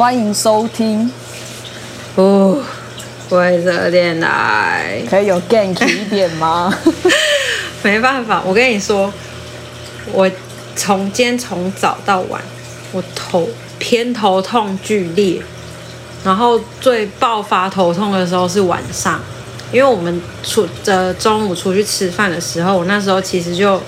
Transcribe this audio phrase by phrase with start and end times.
[0.00, 1.12] 欢迎收听。
[2.14, 2.58] 哦，
[3.28, 6.74] 灰色电台可以有 gank 一点吗？
[7.84, 9.12] 没办法，我跟你说，
[10.10, 10.30] 我
[10.74, 12.40] 从今天从早到晚，
[12.92, 13.46] 我头
[13.78, 15.42] 偏头痛剧烈，
[16.24, 19.20] 然后最爆发头痛的时候是晚上。
[19.70, 23.78] 因为我们出呃中午出去吃饭的时候，我那时候其实就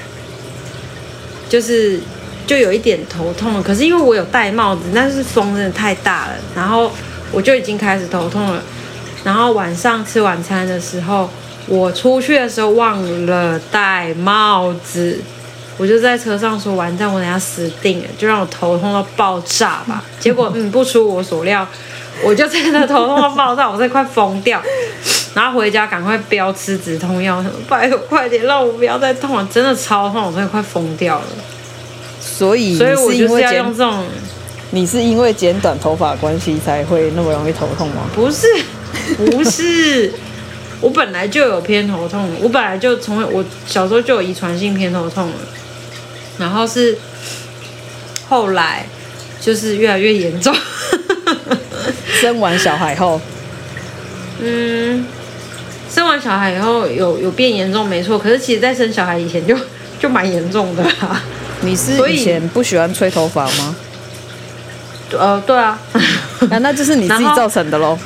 [1.48, 1.98] 就是
[2.46, 3.62] 就有一点头痛了。
[3.62, 6.90] 可是因为我有戴帽子，但是风真的太大了，然后
[7.30, 8.62] 我就已经开始头痛了。
[9.24, 11.30] 然后晚上吃晚餐的时候，
[11.66, 15.20] 我出去的时候忘了戴帽子，
[15.78, 20.02] 我就在车上说：“完蛋，我等下死定了，就让我头痛到爆炸吧。
[20.18, 21.66] ”结果嗯，不出我所料，
[22.24, 24.60] 我就真的头痛到爆炸，我在快疯掉。
[25.34, 31.26] 然后回家赶快飙吃止痛药，拜托快点让我不要再痛了，真的超痛，我真的快疯掉了。
[32.22, 34.04] 所以，所以我就是要用这种。
[34.70, 38.08] 你是因为剪短头发关系才会那么容易头痛吗？
[38.14, 38.46] 不是，
[39.18, 40.10] 不是，
[40.80, 45.36] 我本来就有偏头痛，我本来就从我小时候就有遗传性偏头痛了，
[46.38, 46.96] 然后是
[48.28, 48.86] 后来
[49.40, 50.54] 就是越来越严重，
[52.22, 53.20] 生完小孩后，
[54.40, 55.04] 嗯。
[55.94, 59.54] 生完小孩以后有有变严重没错，可是其实在生小孩以前就
[60.00, 61.22] 就蛮严重的啦。
[61.62, 63.76] 你是以前不喜欢吹头发吗？
[65.18, 65.78] 呃，对啊，
[66.50, 67.98] 那 那就是你自己造成的喽。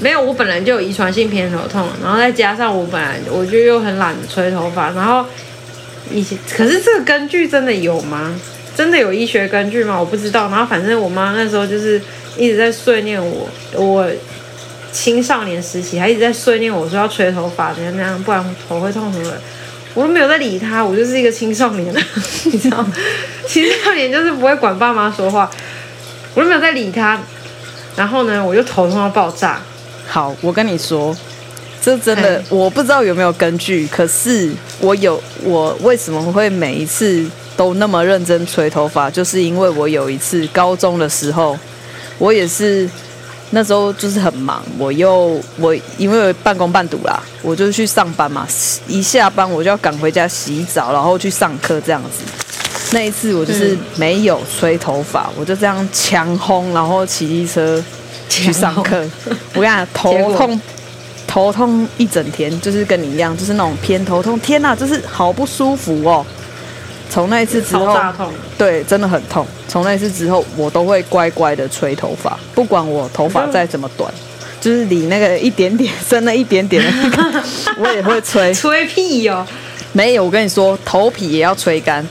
[0.00, 5.24] 没有，我本来就有遗传性偏头痛，然后再加上我本来我就又很懒得吹头发，然后
[6.10, 8.34] 以前可是这个根据真的有吗？
[8.76, 9.98] 真的有医学根据吗？
[9.98, 10.48] 我不知道。
[10.48, 12.00] 然后反正我妈那时候就是
[12.36, 14.10] 一直在碎念我，我。
[14.92, 19.40] 青少年时期还一直在碎念我说要吹头发怎样怎样，不然头会痛什么的，
[19.94, 21.94] 我都没有在理他，我就是一个青少年，
[22.44, 22.92] 你知道吗？
[23.46, 25.50] 青少年就是不会管爸妈说话，
[26.34, 27.20] 我都没有在理他。
[27.96, 29.60] 然后呢，我就头痛到爆炸。
[30.06, 31.16] 好，我跟你说，
[31.82, 37.24] 这真的我不知道有没有根据，可是我有，我为什么会每一次
[37.56, 41.58] 都那么认真吹头发，就是因为我有一次高中的时候，
[42.18, 42.88] 我也是。
[43.50, 48.46] 那时候就是很忙，我又我因为半工半读啦，我就去上班嘛，
[48.86, 52.24] 一下班我就要赶回家洗澡，然后去上课这样子。
[52.92, 57.82] 那一次我就是没有吹头发，我就这样强轰，然后骑机车
[58.28, 59.04] 去上课。
[59.54, 60.60] 我跟你讲，头痛
[61.26, 64.38] 头痛一整天，就是跟你一样，就是那种偏头痛。
[64.40, 66.24] 天哪，就是好不舒服哦。
[67.10, 67.98] 从那一次之后，
[68.56, 69.46] 对，真的很痛。
[69.68, 74.10] 从那一次之后，我都会乖乖的吹头发，不管我头发再怎么短，
[74.60, 77.42] 就是理那个一点点，深了一点点的那个，
[77.82, 78.54] 我也会吹。
[78.54, 79.46] 吹屁哟、哦！
[79.92, 82.06] 没有，我跟你说，头皮也要吹干。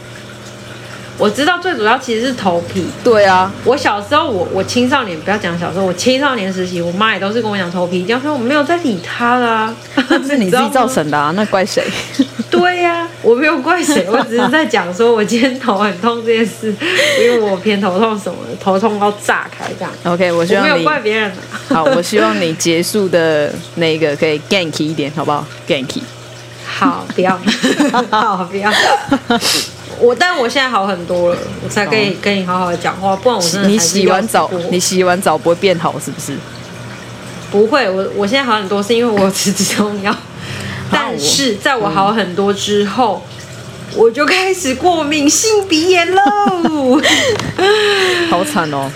[1.20, 2.86] 我知道最主要其实是头皮。
[3.04, 9.76] 对啊，我小时候，我我青少年不要讲小时候，我青少年时期，我妈也都是跟我讲头皮一定要吹，我没有在理他啦。
[9.96, 11.84] 那 是你自己造成的啊，那怪谁？
[12.50, 16.74] 对呀、啊，我没有怪谁，我只是在讲说我今天头很痛这件事，
[17.22, 19.92] 因为我偏头痛什么的，头痛到炸开这样。
[20.06, 21.32] OK，我希望你我没有怪别人。
[21.68, 26.02] 好，我希望你结束的那个可以 ganky 一点，好不好？ganky。
[26.80, 27.38] 好，不要，
[28.10, 28.72] 好，不要。
[30.00, 33.14] 我，但我现在好很多了，我才可以跟你好好的讲话。
[33.18, 33.68] 不然我真的。
[33.68, 36.38] 你洗完澡，你洗完澡不会变好是不是？
[37.52, 40.16] 不会，我我现在好很多，是因为我吃止痛药。
[40.90, 46.22] 但是在我好很多之后，嗯、我就开始过敏性鼻炎喽。
[48.32, 48.90] 好惨哦，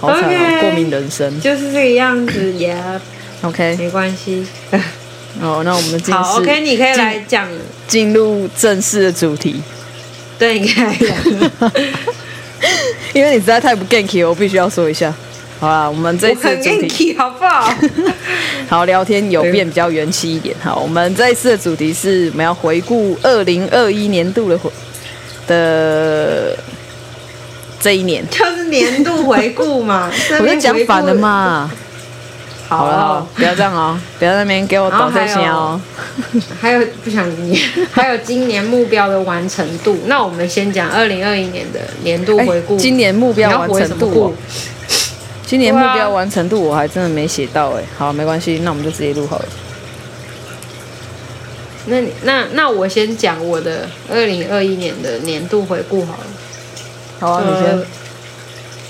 [0.00, 3.00] 好惨哦，okay, 过敏人生就是这个样子呀。
[3.42, 4.46] OK，没关系。
[5.40, 7.46] 哦，那我们进好 OK，你可以来讲
[7.86, 9.62] 进入正式的主题。
[10.38, 11.72] 对，你可以讲。
[13.12, 15.12] 因为你实在太不 ganky，我必须要说一下。
[15.58, 17.74] 好啦，我们这一次的主题很好不好？
[18.68, 20.54] 好，聊天有变比较元气一点。
[20.62, 24.58] 好，我们这一次的主题是我们要回顾二零二一年度的
[25.46, 26.58] 的
[27.80, 30.10] 这一年，就是年度回顾嘛。
[30.40, 31.70] 我是讲反了嘛。
[32.68, 35.80] 好了，好，不要这样哦，不要在那边给我抖这些哦。
[36.60, 37.60] 还有不想理你，
[37.92, 39.96] 还有今年目标的完成度。
[40.06, 42.76] 那我们先讲二零二一年的年度回顾。
[42.76, 44.34] 今年目标完成度。
[45.46, 49.44] 今年目标完成度我还真的没写到哎，好，没关系，那我们就直接录好了。
[51.86, 56.26] 那那那我先讲我的二零二一年的年度回顾好了。
[57.20, 57.86] 好啊，你先。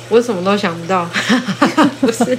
[0.08, 1.08] 我什么都想不到，
[2.00, 2.38] 不是？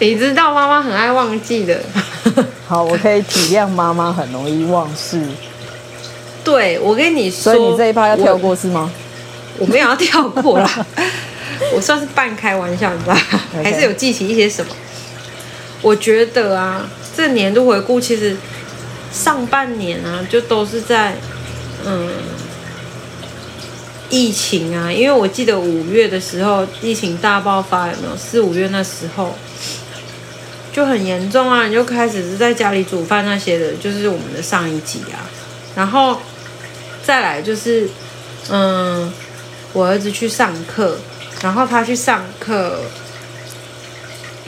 [0.00, 1.80] 你知道妈妈很爱忘记的。
[2.66, 5.20] 好，我可以体谅妈妈很容易忘事。
[6.42, 8.90] 对，我跟你说，所以你这一趴要跳过是吗？
[9.58, 10.86] 我，没有要跳过啦。
[11.74, 13.14] 我算是半开玩笑，你知道
[13.62, 14.74] 还是有记起一些什么？
[15.82, 18.36] 我觉得啊，这年度回顾其实
[19.12, 21.14] 上半年啊，就都是在
[21.86, 22.08] 嗯
[24.10, 28.16] 疫情啊，因为我记得五月的时候疫情大爆发，有没有？
[28.16, 29.34] 四五月那时候
[30.72, 35.28] 就很严重啊，你就开始是在家里煮饭那些的，就是我们的上一集啊，
[35.74, 36.20] 然后
[37.02, 37.88] 再来就是
[38.50, 39.12] 嗯，
[39.72, 40.98] 我儿子去上课，
[41.42, 42.80] 然后他去上课。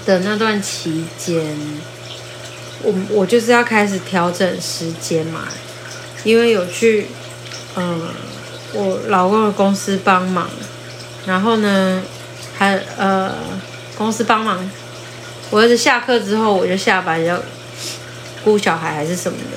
[0.06, 1.44] 的那段期间，
[2.84, 5.48] 我我就是要开始调整时间嘛，
[6.22, 7.08] 因为有去，
[7.74, 8.02] 嗯，
[8.76, 10.48] 我老公的公司帮忙，
[11.26, 12.02] 然后呢，
[12.56, 13.34] 还呃，
[13.96, 14.70] 公司帮忙，
[15.50, 17.40] 我儿子下课之后我就下班要
[18.44, 19.56] 顾小孩还是什么的，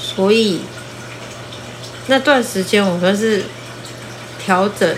[0.00, 0.60] 所以
[2.06, 3.44] 那段时间我算是
[4.38, 4.96] 调整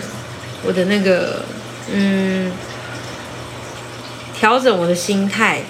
[0.63, 1.43] 我的那个，
[1.91, 2.51] 嗯。
[4.39, 5.63] 调整我的心态，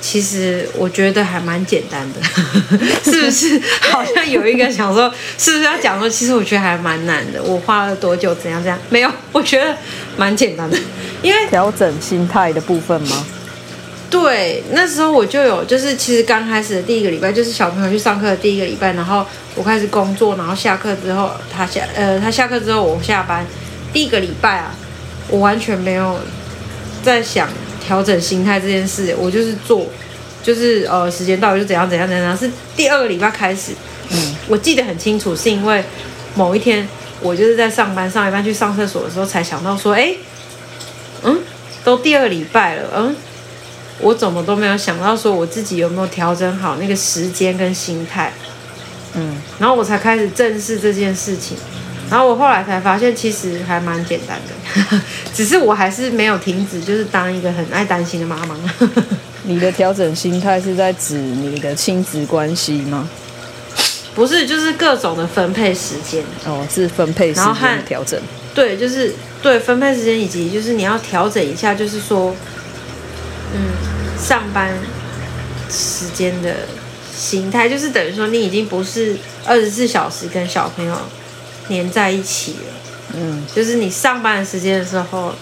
[0.00, 2.20] 其实我觉得还蛮简单的，
[3.04, 3.60] 是不是？
[3.90, 7.42] 好像有一个想说，是不是要讲说，其实我觉得还蛮难的。
[7.42, 8.34] 我花了多久？
[8.34, 8.62] 怎样？
[8.62, 8.78] 怎样？
[8.88, 9.76] 没有，我觉得
[10.16, 10.78] 蛮简单的。
[11.22, 13.26] 因为调整心态的部分吗？
[14.08, 19.24] 对，那时候我就有，就是其实刚开始的第一个礼拜，就是小朋友去上课的第一个礼拜，然后
[19.54, 23.46] 我开始工作，然后下课之后，他下呃，他下课之后我下班，
[23.92, 24.74] 第一个礼拜啊，
[25.28, 26.18] 我完全没有。
[27.02, 27.48] 在想
[27.80, 29.86] 调整心态这件事，我就是做，
[30.42, 32.36] 就是呃，时间到了就怎样怎样怎样。
[32.36, 33.72] 是第二个礼拜开始，
[34.10, 35.82] 嗯，我记得很清楚，是因为
[36.34, 36.86] 某一天
[37.20, 40.14] 我就是在上班上一半去上厕所的时候，才想到说，哎，
[41.22, 41.40] 嗯，
[41.82, 43.16] 都第二礼拜了，嗯，
[44.00, 48.32] 我怎么都没有想到说我自己有没有调整好那个时间跟心态，
[49.14, 51.56] 嗯，然后我才开始正视这件事情。
[52.10, 55.00] 然后我后来才发现，其实还蛮简单的，
[55.32, 58.56] 只是我还是没有停止，就是当一个很爱担心的妈妈。
[59.44, 63.08] 你的调整心态是在指你的亲子关系吗？
[64.14, 66.24] 不是，就是各种的分配时间。
[66.44, 68.20] 哦，是分配时间调整。
[68.52, 72.34] 对，就是对分配时间，以及就是你要调整一下，就是说，
[73.54, 73.60] 嗯，
[74.20, 74.74] 上班
[75.70, 76.54] 时间的
[77.16, 79.16] 心态，就是等于说你已经不是
[79.46, 80.94] 二十四小时跟小朋友。
[81.70, 82.74] 黏在一起了，
[83.14, 85.32] 嗯，就是你上班的时间的时候，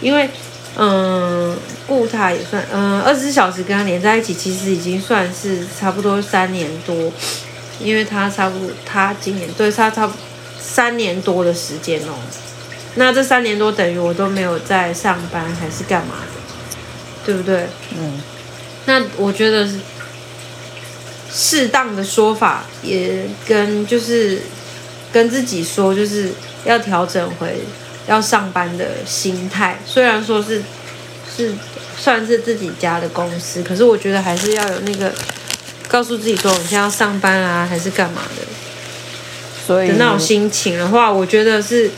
[0.00, 0.28] 因为，
[0.76, 7.10] 嗯，顾他也算，嗯，二十四小时跟他连在一起，其实已经算是差不多三年多，
[7.80, 10.20] 因为他差不多，他今年对他差不多
[10.60, 12.12] 三年多的时间哦，
[12.94, 17.66] 那这三年多等于我都没有在上班还是干嘛的，对不对？
[17.98, 18.20] 嗯，
[18.84, 19.66] 那我觉得
[21.32, 24.42] 适当的说法也跟就是。
[25.12, 26.30] 跟自己说，就是
[26.64, 27.60] 要调整回
[28.08, 29.78] 要上班的心态。
[29.84, 30.62] 虽然说是
[31.36, 31.52] 是
[31.98, 35.12] 算是自己家的公司，可是我觉得还是要有那个
[35.88, 38.42] 告诉自己说，我现在要上班啊，还是干嘛的。
[39.66, 41.90] 所以的那种心情的话，我觉得是，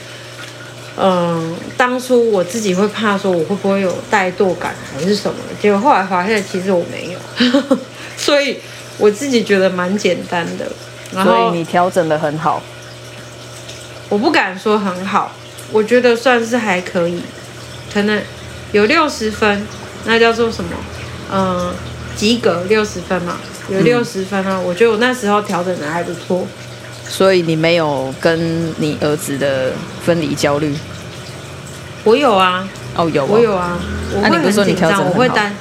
[0.99, 7.79] 嗯，当初我自己会怕说我会不会有怠惰感还是什么的，结果后来发现其实我没有，
[8.19, 8.59] 所以
[8.99, 10.71] 我自己觉得蛮简单的。
[11.15, 12.63] 然后所以你调整的很好。
[14.15, 15.33] 我不敢说很好，
[15.73, 17.21] 我觉得算是还可以，
[17.93, 18.23] 可能
[18.71, 19.67] 有六十分，
[20.05, 20.71] 那叫做什么？
[21.33, 21.75] 嗯，
[22.15, 24.61] 及格六十分嘛，有六十分啊。
[24.61, 26.47] 嗯，我觉得我那时候调整的还不错。
[27.09, 29.73] 所以你没有跟你儿子的
[30.07, 30.73] 分离焦虑？
[32.05, 32.69] 我有啊。
[32.95, 33.25] 哦，有。
[33.25, 33.81] 我有啊。
[34.23, 35.05] 那你不是说你调整？
[35.05, 35.53] 我会担。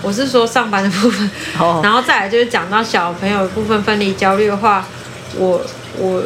[0.00, 1.30] 我是说上班的部分。
[1.58, 1.82] 哦。
[1.84, 4.86] 然后再来就是讲到小朋友的部分分离焦虑的话，
[5.36, 5.60] 我
[5.98, 6.22] 我。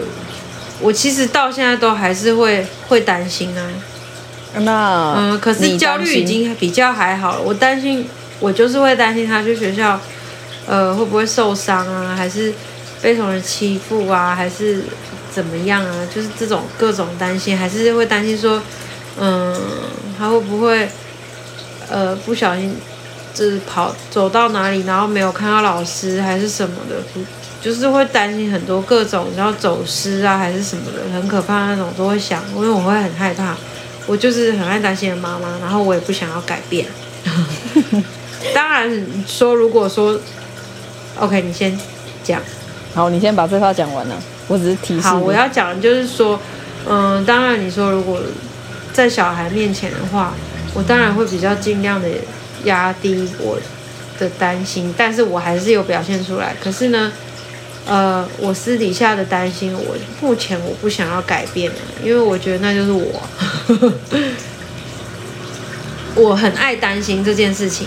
[0.80, 3.66] 我其实到现在都还是会会担心啊，
[4.60, 7.40] 那嗯，可是焦虑已经比较还好了。
[7.42, 8.06] 我担心，
[8.40, 10.00] 我就是会担心他去学校，
[10.66, 12.14] 呃，会不会受伤啊？
[12.16, 12.52] 还是
[13.02, 14.34] 被什么人欺负啊？
[14.34, 14.82] 还是
[15.30, 16.08] 怎么样啊？
[16.14, 18.62] 就是这种各种担心，还是会担心说，
[19.18, 19.54] 嗯，
[20.16, 20.88] 他会不会
[21.90, 22.76] 呃不小心
[23.34, 26.96] 就是跑走到哪里，然后没有看到老师，还是什么的？
[27.60, 33.56] 就是会担心很多各种，然后走失啊，还是什么的，很可怕那种都会想，因为我会很害怕。
[34.06, 36.86] 我就是很爱担心的妈妈，然后我也不想要改变。
[38.54, 40.18] 当然说，如果说
[41.18, 41.78] ，OK，你先
[42.24, 42.40] 讲。
[42.94, 44.16] 好，你先把这话讲完了。
[44.46, 45.02] 我只是提示。
[45.02, 46.40] 好，我要讲的就是说，
[46.88, 48.18] 嗯，当然你说如果
[48.94, 50.32] 在小孩面前的话，
[50.72, 52.08] 我当然会比较尽量的
[52.64, 53.58] 压低我
[54.18, 56.54] 的担心，但是我还是有表现出来。
[56.62, 57.12] 可是呢。
[57.88, 63.22] 呃，我私底下的担心，我目前我不想要改变了，因为我觉得那就是我，
[66.22, 67.86] 我很爱担心这件事情，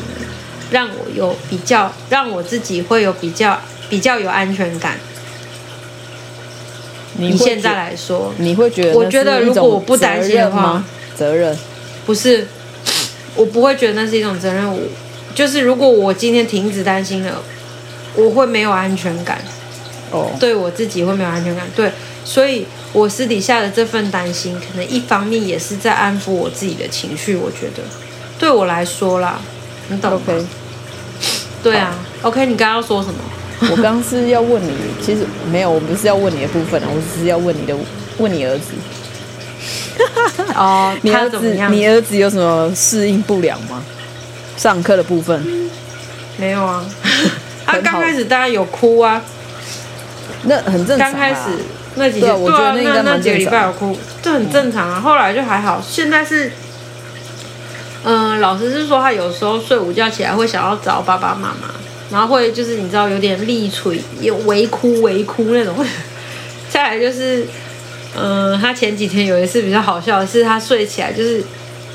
[0.72, 4.98] 让我有比较，让我自己会有比较比较有安全感。
[7.18, 8.94] 你现在来说，你会觉得？
[8.98, 10.84] 我觉得如果我不担心的话，
[11.16, 11.56] 责任
[12.08, 12.48] 不是，
[13.36, 14.68] 我不会觉得那是一种责任。
[14.68, 14.80] 我
[15.36, 17.44] 就是如果我今天停止担心了，
[18.16, 19.40] 我会没有安全感。
[20.12, 21.66] 哦，对我自己会没有安全感。
[21.76, 21.92] 对，
[22.24, 27.36] 所以我私底下的这份担心，可能一方面也是在安抚我自己的情绪。
[27.36, 27.84] 我觉得，
[28.38, 29.40] 对我来说啦，
[29.90, 30.46] 你懂？OK。
[31.64, 32.46] 对啊，OK。
[32.46, 33.20] 你刚刚要说什么？
[33.70, 37.76] 我刚刚是要问你，其实没有，我不是要问你的部分啊，我只是要问你的，
[38.18, 38.74] 问你儿子。
[40.56, 41.40] 哦，你儿子，
[41.70, 43.84] 你儿子有什么适应不良吗？
[44.58, 45.70] 上课的部分？
[46.38, 46.84] 没有啊，
[47.66, 49.22] 他刚开始当然有哭啊。
[50.44, 51.12] 那很正常。
[51.12, 51.40] 刚开始
[51.96, 55.00] 那几天，对啊，那那几个礼拜有哭，这很正常啊。
[55.00, 56.52] 后来就还好，现在是，
[58.04, 61.70] 嗯，老师是说他有时候睡午觉起来会想要找爸爸妈妈，
[62.12, 65.76] 然后会就是你知道有点力垂，有微哭微哭那种。
[66.70, 67.46] 再来就是，
[68.18, 71.44] 嗯，他前几天有一次比较好笑的是，他睡起来就是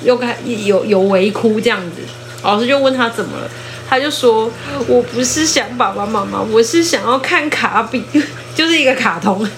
[0.03, 2.03] 又开有有微哭这样子，
[2.43, 3.51] 老师就问他怎么了。
[3.89, 4.51] 他就说
[4.89, 8.05] ：“我不是想爸爸妈妈，我是想要看卡比，
[8.55, 9.49] 就是一个卡通。”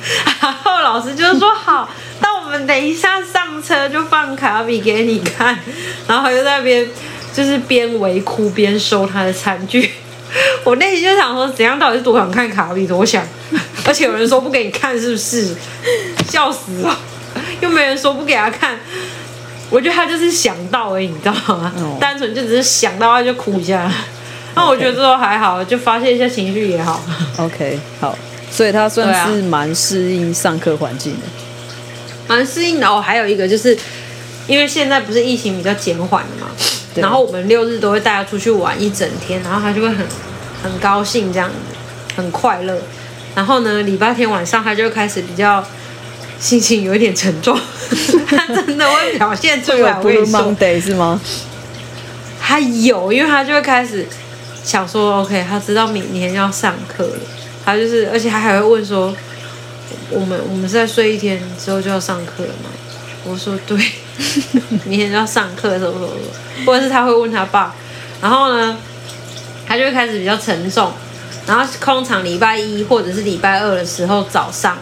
[0.41, 1.89] 然后老师就说：“好，
[2.21, 5.59] 那我们等一下上车就放卡比给你看。”
[6.07, 6.87] 然后他就在那边
[7.33, 9.91] 就是边围哭边收他的餐具。
[10.63, 12.87] 我内心就想说：怎样到底是多想看卡比？
[12.87, 13.27] 多想！
[13.87, 15.57] 而且有人说不给你看，是不是？
[16.29, 16.99] 笑死了！
[17.63, 18.79] 又没人说不给他看。
[19.71, 21.73] 我觉得他就是想到而已，你知道吗？
[21.99, 23.91] 单纯就只是想到他就哭一下。
[24.59, 27.01] 那我觉得这都还好，就发泄一下情绪也好。
[27.39, 28.19] OK，好，
[28.51, 31.21] 所以他算是蛮适应上课环境的，
[32.27, 33.01] 蛮适应的哦。
[33.01, 33.79] 还有一个就是，
[34.49, 36.49] 因为现在不是疫情比较减缓了嘛，
[36.97, 40.05] 然后我们六日都会带他出去玩一整天，然后他就会很
[40.65, 41.55] 很高兴这样子，
[42.17, 42.77] 很快乐。
[43.37, 45.65] 然后呢，礼拜天晚上他就开始比较
[46.41, 47.57] 心情有一点沉重，
[48.27, 49.93] 他真的会表现出来。
[49.93, 51.21] Blue Monday 是吗？
[52.41, 54.05] 他有，因为他就会开始。
[54.69, 57.21] 想说 OK，他知道明天要上课了，
[57.65, 59.17] 他就是，而且他还会问说，
[60.11, 62.69] 我们我们是在睡一天之后就要上课了吗？
[63.25, 63.79] 我说对，
[64.85, 66.11] 明天要上课什么什么，
[66.67, 67.75] 或者是他会问他爸，
[68.21, 68.77] 然后呢，
[69.67, 70.93] 他就会开始比较沉重，
[71.47, 74.77] 然后通常礼拜一或者是礼拜二的时候早上，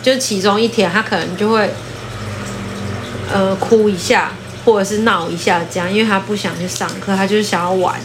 [0.00, 1.68] 就其中一天他可能就会，
[3.32, 4.30] 呃，哭一下
[4.64, 8.00] 或者是闹一下这样，因为他不想去上课，他就是想要玩。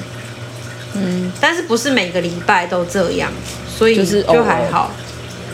[1.00, 3.32] 嗯，但是不是每个礼拜都这样，
[3.68, 4.92] 所以就还好，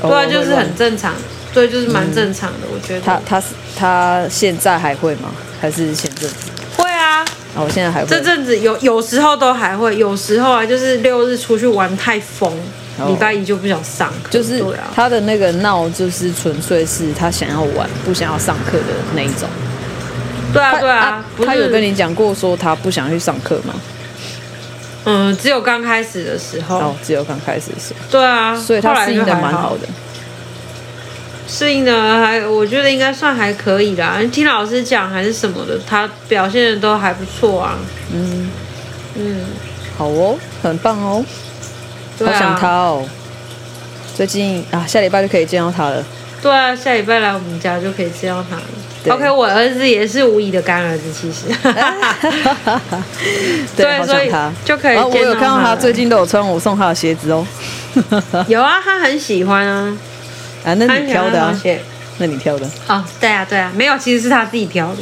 [0.01, 1.13] 对啊，就是很正常，
[1.53, 3.01] 对，就是蛮正常的，我觉得。
[3.01, 5.29] 他他是他现在还会吗？
[5.61, 6.35] 还是前阵子？
[6.77, 7.23] 会啊，
[7.55, 8.07] 哦，现在还会。
[8.07, 12.51] 这阵子有有时候都还会，有时候啊，就是六日出去玩太疯，
[13.07, 14.29] 礼拜一就不想上课。
[14.29, 14.63] 就是
[14.95, 19.47] 他的那个闹，就是纯粹是他想要玩，不想要上课的那一种。
[20.51, 23.73] 对啊，对啊，他有跟你讲过说他不想去上课吗？
[25.05, 26.77] 嗯，只有刚开始的时候。
[26.77, 27.99] 哦，只有刚开始的时候。
[28.09, 29.87] 对啊，所以他适应的蛮好的。
[31.47, 34.17] 适应的还，我觉得应该算还可以啦。
[34.31, 37.77] 听老师讲还是什么的，他表现的都还不错啊。
[38.13, 38.49] 嗯
[39.15, 39.45] 嗯，
[39.97, 41.23] 好哦，很棒哦。
[42.19, 43.05] 好想他哦。
[44.15, 46.03] 最近啊，下礼拜就可以见到他了。
[46.41, 48.63] 对啊，下礼拜来我们家就可以见到他了。
[49.09, 51.47] OK，我儿子也是无疑的干儿子，其实。
[53.75, 54.97] 对，对，好像他就可以。
[54.97, 57.45] 我有看到他最近都有穿我送他的鞋子哦。
[58.47, 59.97] 有啊，他很喜欢啊。
[60.63, 61.61] 啊，那你挑的啊？
[62.19, 62.69] 那你挑的？
[62.87, 64.99] 哦，对啊，对啊，没有，其实是他自己挑的。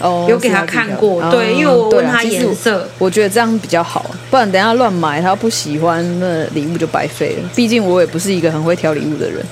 [0.00, 7.48] 哦，有给他看过，他对，因为我问他颜色，我，我觉得这样比较好，不然等下乱买，他不喜欢，那礼物就白费了。
[7.54, 9.44] 毕竟我也不是一个很会挑礼物的人。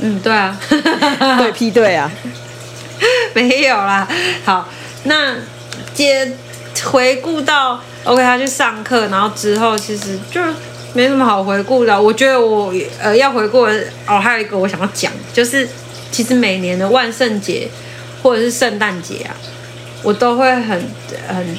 [0.00, 0.58] 嗯，对啊，
[1.38, 2.10] 对，批对啊。
[3.34, 4.06] 没有啦，
[4.44, 4.68] 好，
[5.04, 5.34] 那
[5.94, 6.30] 接
[6.84, 10.40] 回顾到 OK，他去上课，然后之后其实就
[10.94, 12.00] 没什么好回顾的。
[12.00, 15.68] 我觉得我呃要回顾的哦，还有一个我想要讲，就是
[16.10, 17.68] 其实每年的万圣节
[18.22, 19.36] 或者是圣诞节啊，
[20.02, 20.82] 我都会很
[21.28, 21.58] 很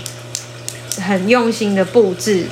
[1.02, 2.46] 很用心的布置，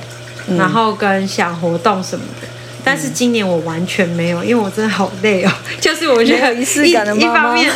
[0.48, 2.48] 嗯、然后跟想活动什么的。
[2.84, 5.52] 但是今年我完全没有，因为我真的好累哦。
[5.82, 7.72] 就是我觉得仪式感的妈妈，一方面。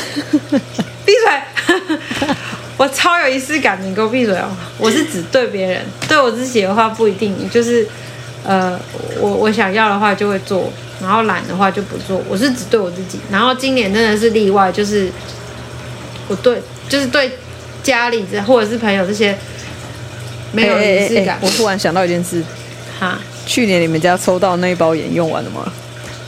[1.11, 1.17] 闭
[1.87, 2.27] 嘴！
[2.77, 4.49] 我超有仪式感，你给我闭嘴哦！
[4.77, 7.49] 我是只对别人，对我自己的话不一定。
[7.49, 7.85] 就是，
[8.43, 8.79] 呃，
[9.19, 12.21] 我我想要的话就会做，然后懒的话就不做。
[12.29, 15.11] 我是只对我自己，然后今年真的是例外，就是
[16.27, 17.31] 我对，就是对
[17.83, 19.37] 家里或者是朋友这些
[20.51, 21.37] 没有仪式感。
[21.41, 22.43] 我突然想到一件事，
[22.99, 25.71] 哈，去年你们家抽到那一包盐用完了吗？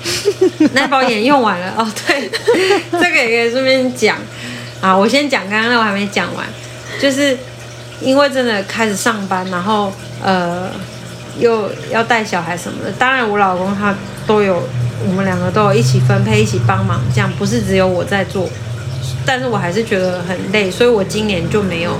[0.73, 2.29] 那包盐用完了哦，对，
[2.91, 4.17] 这个也可以顺便讲
[4.83, 4.95] 啊。
[4.95, 6.45] 我先讲，刚刚那我还没讲完，
[7.01, 7.35] 就是
[8.01, 10.69] 因为真的开始上班，然后呃
[11.39, 12.91] 又要带小孩什么的。
[12.91, 13.95] 当然，我老公他
[14.27, 14.61] 都有，
[15.07, 18.49] 我们两个都有一起分配，一起帮忙，这样不是只有我在做。
[19.25, 21.97] 但是我还是觉得很累，所以我今年就没有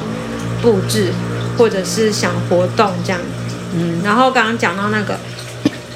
[0.62, 1.14] 布置
[1.58, 3.20] 或者是想活动这样。
[3.74, 5.18] 嗯，然后刚刚讲到那个。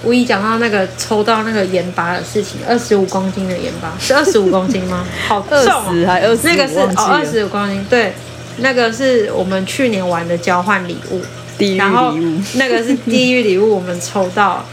[0.07, 5.05] 无意讲到那个抽到那个盐巴的事情，二十五公斤的盐巴是二十五 公斤吗？
[5.27, 5.83] 好重啊！
[5.89, 6.47] 二十还二十？
[6.47, 8.13] 那个是哦，二十五公斤，对，
[8.59, 11.21] 那个是我们去年玩的交换礼物，
[11.57, 12.13] 地狱礼物，然后
[12.53, 14.63] 那个是 地狱礼物，我们抽到，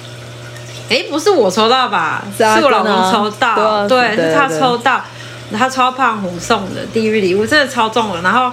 [0.89, 2.25] 哎，不是我抽到吧？
[2.39, 5.05] 是我老公抽到，对，是他抽到，
[5.53, 8.23] 他超胖虎送的地狱礼物，真的超重了。
[8.23, 8.53] 然后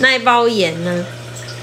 [0.00, 1.04] 那一包盐呢？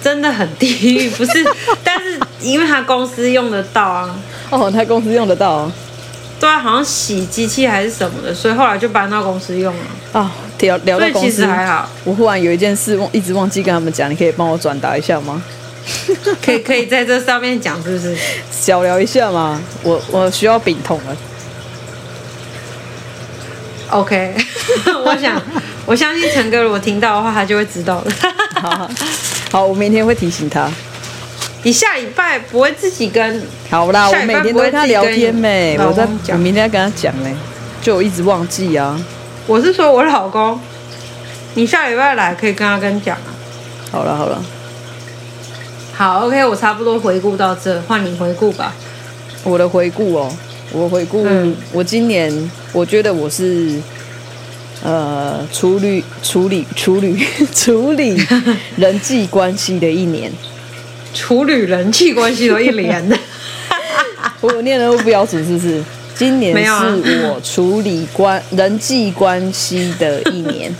[0.01, 1.32] 真的很地狱，不是？
[1.84, 4.16] 但是因为他公司用得到啊。
[4.50, 5.72] 哦，他公司用得到啊。
[6.39, 9.82] 对啊，好像洗机器还是什么的，所以后来就搬到公司用了。
[10.13, 11.89] 啊，聊聊到公司其实还好。
[12.04, 15.42] 我忽然有一件事忘，一直忘记跟他们讲，你可以帮我转达一下吗？
[16.44, 18.16] 可以，可以在这上面讲，是不是？
[18.51, 19.60] 小聊一下吗？
[19.84, 21.18] 我我需要丙桶了。
[23.89, 24.36] OK，
[25.06, 25.42] 我想
[25.88, 28.12] 我相信陈哥如果听到的话，他就会知道了。
[28.62, 28.89] 好。
[29.50, 30.70] 好，我明天会提醒他。
[31.63, 33.41] 你下礼拜不会自己跟？
[33.70, 35.77] 好啦，我每天都跟他聊天没？
[35.79, 37.34] 我在，我明天要跟他讲嘞，
[37.82, 39.01] 就我一直忘记啊。
[39.46, 40.60] 我是说我老公，
[41.53, 43.32] 你下礼拜来可以跟他跟你讲啊。
[43.89, 44.44] 好了好了，
[45.94, 48.74] 好，OK，我差不多回顾到这，换你回顾吧。
[49.46, 50.29] 我的回顾哦，
[50.74, 53.82] 我回顾，嗯、我今年我觉得我是。
[54.84, 57.17] 呃，处理处理处理
[57.53, 58.15] 处理
[58.75, 60.31] 人际关系的一年，
[61.13, 63.20] 处理人际关系的一年。
[64.40, 65.83] 我念的不标准是不是？
[66.16, 70.74] 今年是我处理关人际关系的一年。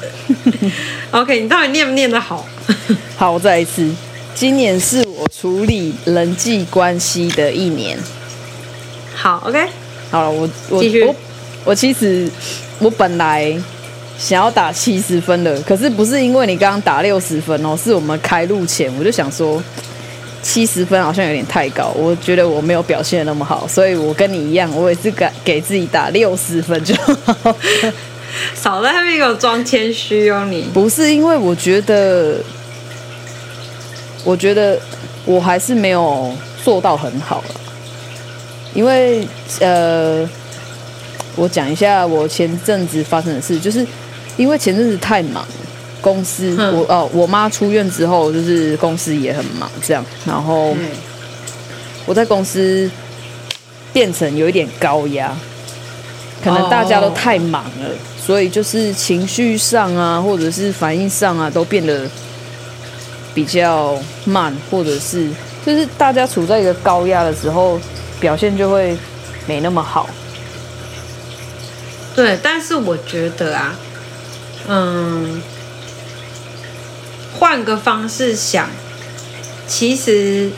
[1.12, 2.46] OK，你到底念不念得好？
[3.18, 3.90] 好，我再一次，
[4.36, 7.98] 今年是我处理人际关系的一年。
[9.16, 9.68] 好，OK，
[10.12, 11.16] 好了，我我我
[11.66, 12.30] 我其实
[12.80, 13.60] 我本来。
[14.18, 19.62] 想要打七十分的，可是不是因为你刚刚打六十分哦，是我们开路前我就想说，
[20.42, 27.56] 七十分好像有点太高，我觉得我没有表现的那么好，所以我跟你一样，我也是给给自己打六十分就好。
[28.56, 32.38] 少在那边给我装谦虚哦，你不是因为我觉得，
[34.24, 34.80] 我觉得
[35.26, 37.56] 我还是没有做到很好了，
[38.74, 39.28] 因为
[39.60, 40.28] 呃，
[41.36, 43.86] 我讲一下我前阵子发生的事，就是。
[44.38, 45.44] 因为前阵子太忙，
[46.00, 50.76] 公司我哦，我妈出院之后，就是公司也很忙，这样，然后
[52.06, 52.90] 我在公司
[53.92, 55.36] 变成有一点高压，
[56.44, 57.90] 可能大家都太忙了，
[58.24, 62.08] 所以就是情绪上啊，或者是反应上啊，都变得
[63.34, 65.28] 比较慢，或者是
[65.66, 67.80] 就是大家处在一个高压的时候，
[68.20, 68.96] 表现就会
[69.48, 70.08] 没那么好。
[72.16, 73.76] 对，但是我觉得啊。
[74.68, 75.42] 嗯，
[77.40, 78.70] 换个方式想，
[79.68, 80.50] 其实，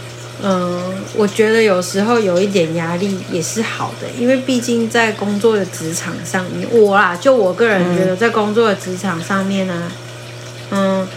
[0.42, 9.92] 嗯，我觉得有时候有一点压力也是好的，因为毕竟在工作的职场上面，我啦，就我个人觉得，在工作的职场上面呢，
[10.72, 11.08] 嗯，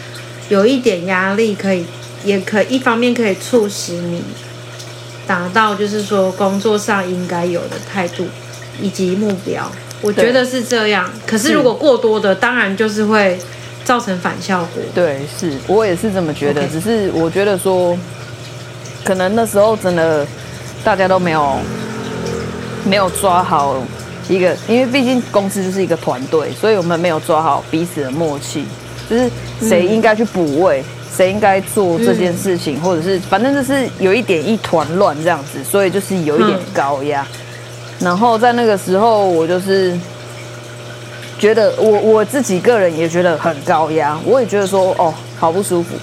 [0.48, 1.86] 有一点压力可以，
[2.24, 4.22] 也可以一方面可以促使你
[5.26, 8.26] 达到，就是说工作上应该有的态度
[8.80, 9.70] 以及目标。
[10.02, 13.38] 我觉得是这样，可是如果过多的，当然就是会
[13.84, 14.82] 造成反效果。
[14.92, 16.66] 对，是我也是这么觉得。
[16.66, 17.96] 只是我觉得说，
[19.04, 20.26] 可能那时候真的
[20.82, 21.56] 大家都没有
[22.84, 23.76] 没有抓好
[24.28, 28.64] 一个，因为毕竟公司就是一个团队，所以我们没有抓好彼此的默契，
[29.08, 30.82] 就是谁应该去补位，
[31.16, 37.24] 谁应该做这件事情，或者是反正就是有一点一团乱这样子，所以就是有一点高压。
[38.02, 39.96] 然后在那个时候，我就是
[41.38, 45.94] 觉得我我自己个人也觉得很高压，我也觉得说哦，好不舒服。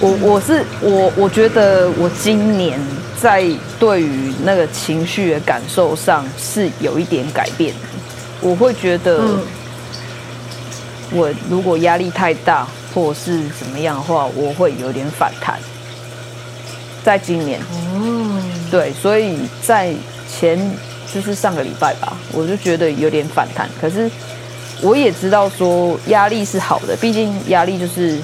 [0.00, 2.80] 我我是我我觉得我今年
[3.20, 3.46] 在
[3.78, 7.80] 对于那个情绪的感受上是有一点改变的。
[8.40, 9.22] 我会觉得，
[11.10, 15.58] 我如果压力太大或者是怎么样的话，我会有点反弹。
[17.04, 17.60] 在今年，
[18.70, 19.94] 对，所以在。
[20.38, 20.58] 前
[21.12, 23.68] 就是上个礼拜吧，我就觉得有点反弹。
[23.80, 24.10] 可是
[24.82, 28.18] 我也知道说压力是好的，毕竟压力就是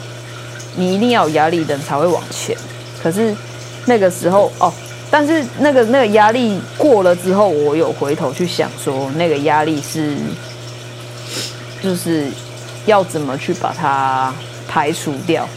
[0.76, 2.56] 你一定要有压力，人才会往前。
[3.02, 3.34] 可是
[3.86, 4.72] 那个时候哦，
[5.10, 10.14] 但是那个那个压力过了之后，我有回头去想说，那个压力是
[11.82, 12.26] 就是
[12.86, 14.34] 要怎么去把它
[14.68, 15.48] 排除掉。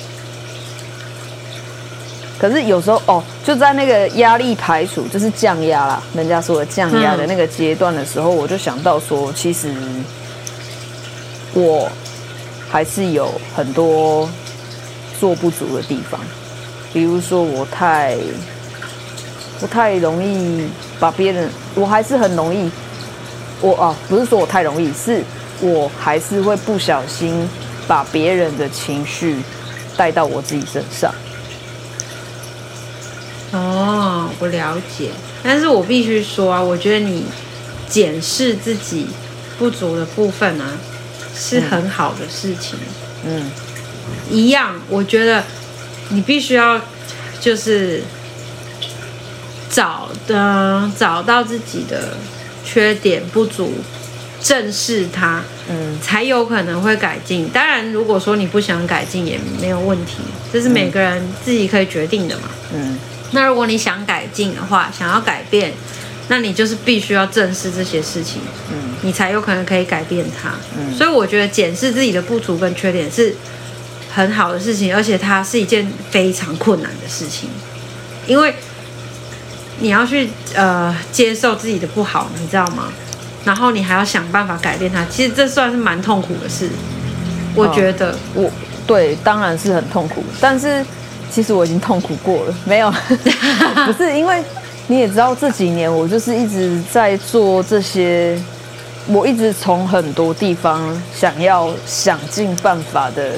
[2.44, 9.74] 可是有时候哦，就在那个压力排除，就是降压啦，人家说的降压的那个阶段的时候，我就想到说，其实
[11.54, 11.90] 我
[12.70, 14.30] 还是有很多
[15.22, 16.20] 做不足的地方，
[16.92, 18.18] 比如说我太
[19.62, 20.68] 不太容易
[21.00, 22.70] 把别人，我还是很容易，
[23.62, 25.24] 我哦，不是说我太容易，是
[25.62, 27.48] 我还是会不小心
[27.88, 29.38] 把别人的情绪
[29.96, 31.10] 带到我自己身上。
[33.54, 35.12] 哦，我了解，
[35.44, 37.24] 但是我必须说啊，我觉得你
[37.88, 39.06] 检视自己
[39.60, 40.72] 不足的部分啊，
[41.38, 42.80] 是很好的事情。
[43.24, 43.52] 嗯，
[44.28, 45.44] 一样，我觉得
[46.10, 46.82] 你必须要
[47.40, 48.02] 就是
[49.70, 52.18] 找的找到自己的
[52.66, 53.72] 缺点不足，
[54.42, 57.48] 正视它，嗯，才有可能会改进。
[57.50, 62.50] 当然，如果说你不想改进也没有问题，这是每个人自己可以决定的嘛。
[62.74, 62.98] 嗯。
[63.34, 65.74] 那如果你想改进的话，想要改变，
[66.28, 68.42] 那你就是必须要正视这些事情，
[68.72, 70.52] 嗯，你才有可能可以改变它。
[70.78, 73.36] 嗯，所以我觉得检视自己的不足跟缺点是
[74.14, 77.50] 很好的事情，而且它是一件非常困难的事情，
[78.28, 78.54] 因为
[79.80, 82.94] 你要去呃接受自己的不好，你知道吗？
[83.44, 86.70] 然后你还要想办法改变它，其实这算是蛮痛苦的事。
[87.56, 88.52] 我觉得，哦，我
[88.88, 90.86] 对，当然是很痛苦，但是。
[91.34, 92.94] 其实我已经痛苦过了，没有，
[93.88, 94.44] 不是因为
[94.86, 98.40] 你也知道这几年我就是一直在做这些，
[99.08, 100.80] 我一直从很多地方
[101.16, 103.32] 想要想尽办法的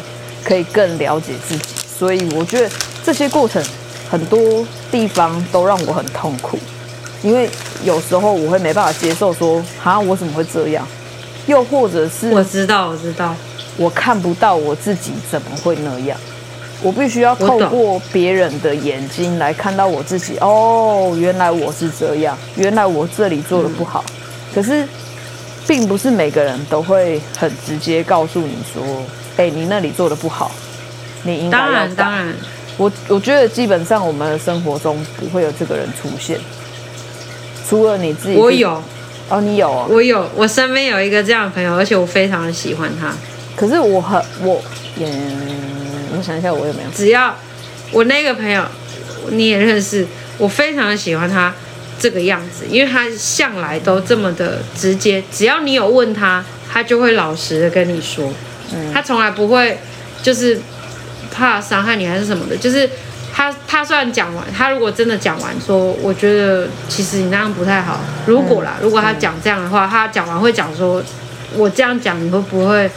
[0.43, 1.63] 可以更了解自己，
[1.97, 2.69] 所以我觉得
[3.03, 3.63] 这些过程
[4.10, 6.60] 很多地方都让我很痛苦，
[7.23, 7.49] 因为
[7.84, 10.86] 有时候我会没办法接受说，啊，我怎么会这样？
[11.47, 13.34] 又或者是我知道，我知道，
[13.77, 16.19] 我看不到我自己怎么会那样。
[16.86, 20.38] 我必须要透过别人的眼睛来看到我自己。
[20.39, 24.06] 哦，原来我是这样，原来我这里做的不好。
[24.54, 24.88] 可是，
[25.65, 28.84] 并不是每个人都会很直接告诉你说
[29.38, 30.52] ：“哎，你那里做的不好，
[31.24, 32.28] 你应该要改。”当然，当然。
[32.78, 36.39] 我我觉得基本上我们的生活中不会有这个人出现，
[37.67, 38.36] 除了你自己。
[38.36, 38.80] 我有。
[39.30, 39.88] 哦，你有哦。
[39.89, 43.12] 我有，我身边有一个这样的朋友，而且我非常的喜欢他。
[43.56, 44.62] 可是我很我
[44.98, 45.12] 也。
[46.15, 46.89] 我想一下，我有没有？
[46.96, 47.36] 只要
[47.91, 48.63] 我那个朋友
[49.30, 50.06] 你也认识，
[50.38, 51.54] 我非常的喜欢他
[52.00, 58.32] 这个样子，因为他向来都这么的直接，只要你有问他，他就会老实的跟你说，
[58.74, 59.80] 嗯，他从来不会
[60.22, 60.60] 就是
[61.32, 62.89] 怕伤害你还是什么的，就是
[63.34, 71.02] 他他虽然讲完，他如果真的讲完说，我觉得其实你那样不太好，如果啦，如果他讲这样的话，他讲完会讲说，
[71.56, 72.89] 我这样讲你会不会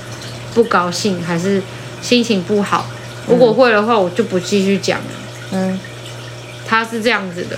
[0.55, 1.63] 不高兴，还是
[2.03, 2.87] 心情不好？
[3.29, 5.07] 如果会的话，我就不继续讲了。
[5.53, 5.79] 嗯，
[6.67, 7.57] 他是这样子的，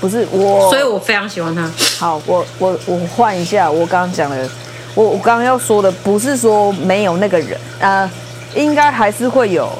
[0.00, 1.70] 不是我，所以我非常喜欢他。
[1.98, 4.48] 好，我我我换一下，我刚刚讲的，
[4.94, 8.10] 我我刚刚要说的不是说没有那个人啊，呃，
[8.54, 9.70] 应该还是会有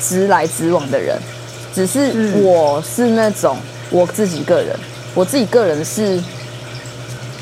[0.00, 1.18] 直来直往的人，
[1.74, 3.56] 只是我是那种
[3.90, 4.76] 我自己个人，
[5.14, 6.22] 我自己个人是，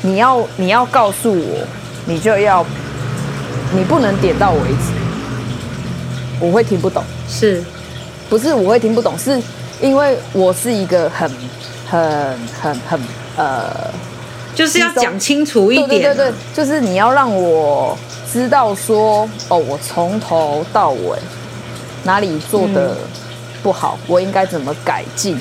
[0.01, 1.67] 你要你要告诉我，
[2.05, 2.65] 你就要，
[3.75, 4.91] 你不能点到为止，
[6.39, 7.03] 我会听不懂。
[7.31, 7.63] 是，
[8.29, 9.17] 不是我会听不懂？
[9.17, 9.41] 是
[9.81, 11.31] 因为我是一个很、
[11.89, 12.99] 很、很、很
[13.37, 13.89] 呃，
[14.53, 15.87] 就是要讲清楚一点。
[15.87, 17.97] 对对对，就是你要让我
[18.31, 21.17] 知道说，哦，我从头到尾
[22.03, 22.97] 哪里做的
[23.63, 25.39] 不好，嗯、我应该怎么改进。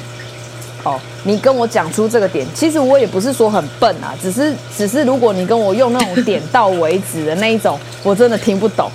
[0.85, 8.91] 哦，你跟我讲出这个点，其实我也不是说很笨啊，只是只是如果你跟我用那种点到为止的那一种，我真的听不懂。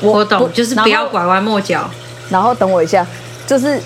[0.00, 1.90] 我，我懂，就是不要拐弯抹角。
[2.32, 3.06] 然后等我一下，
[3.46, 3.78] 就是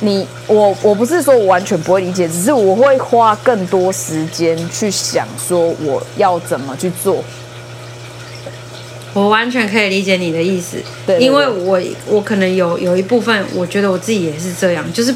[0.00, 7.22] 你我我不是说我完全不会理解，只是我会花更多时间去想说我要怎么去做。
[9.14, 15.14] 我完全可以理解你的意思，对，对，对，因为我我可能有有一部分，我觉得我自己也是这样，就是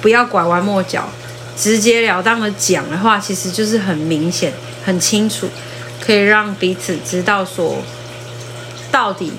[0.00, 1.06] 不要拐弯抹角，
[1.54, 4.50] 直截了当的讲的话，其实就是很明显、
[4.82, 5.46] 很清楚，
[6.00, 7.76] 可以让彼此知道说
[8.90, 9.32] 到底。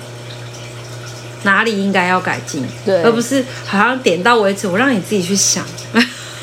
[1.43, 5.63] 哪里应该要改进，对，而不是好像点到为止，我让你自己去想。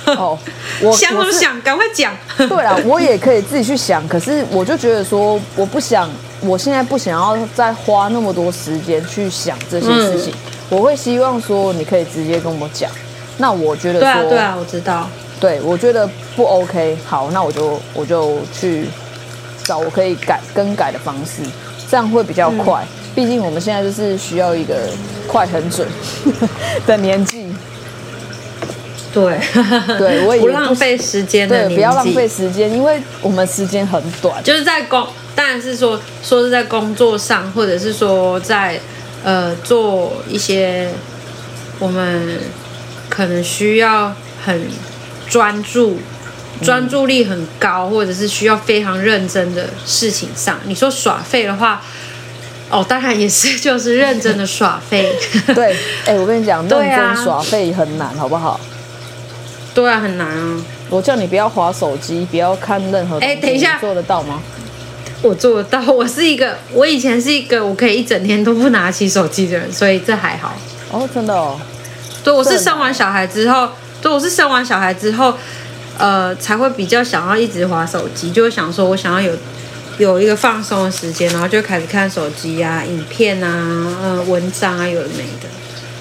[0.06, 0.38] 哦， 哦，
[0.82, 2.16] 我想怎么想，赶快讲。
[2.36, 6.08] 对啊，我也可以自己去想，可是我就觉得说，我不想，
[6.40, 10.32] 我现在不想要再花那么多时间去想这些事情。
[10.32, 12.90] 嗯、我会希望说，你可以直接跟我讲。
[13.38, 15.08] 那我觉得说，对啊，对啊，我知道。
[15.38, 16.96] 对，我觉得不 OK。
[17.06, 18.86] 好，那我就我就去
[19.64, 21.42] 找我可以改更改的方式，
[21.90, 22.82] 这样会比较快。
[22.82, 24.88] 嗯毕竟我们现在就是需要一个
[25.27, 25.87] 快很准
[26.87, 27.46] 的年纪，
[29.12, 29.38] 对。
[29.99, 38.79] 对，我也不，不浪费时间的，对，不要浪费时间，因为我们时间很短，就是在工，当然是说说是在工作上，或者是说在
[39.25, 40.88] 呃做一些
[41.81, 42.38] 我们
[43.09, 44.68] 可能需要很
[45.29, 45.99] 专注、
[46.62, 51.83] 专注力很高，或者是需要非常认真的事情上，你说耍废的话。
[52.70, 55.12] 哦，当然也是，就是认真的耍废。
[55.54, 55.72] 对，
[56.04, 58.61] 哎、欸，我跟你讲，认真耍废很难，好不好？
[59.74, 60.64] 对啊，很难啊。
[60.88, 63.18] 我叫你不要划手机，不要看任何。
[63.18, 64.40] 哎，等一下，做得到吗？
[65.22, 65.80] 我做得到。
[65.92, 70.54] 我是一个，我以前是一个，我可以一整天都不拿起手机的人，所以这还好。
[70.92, 71.59] 哦，真的哦。
[72.22, 73.68] 对，我是生完小孩之后，
[74.00, 75.35] 对，我是生完小孩之后，
[75.98, 79.37] 呃，才会比较想要一直划手机，就会想说我想要有。
[80.00, 85.48] 有一个放松的时间，然后就开始看手机啊、影片啊、呃、文章啊，有的没的。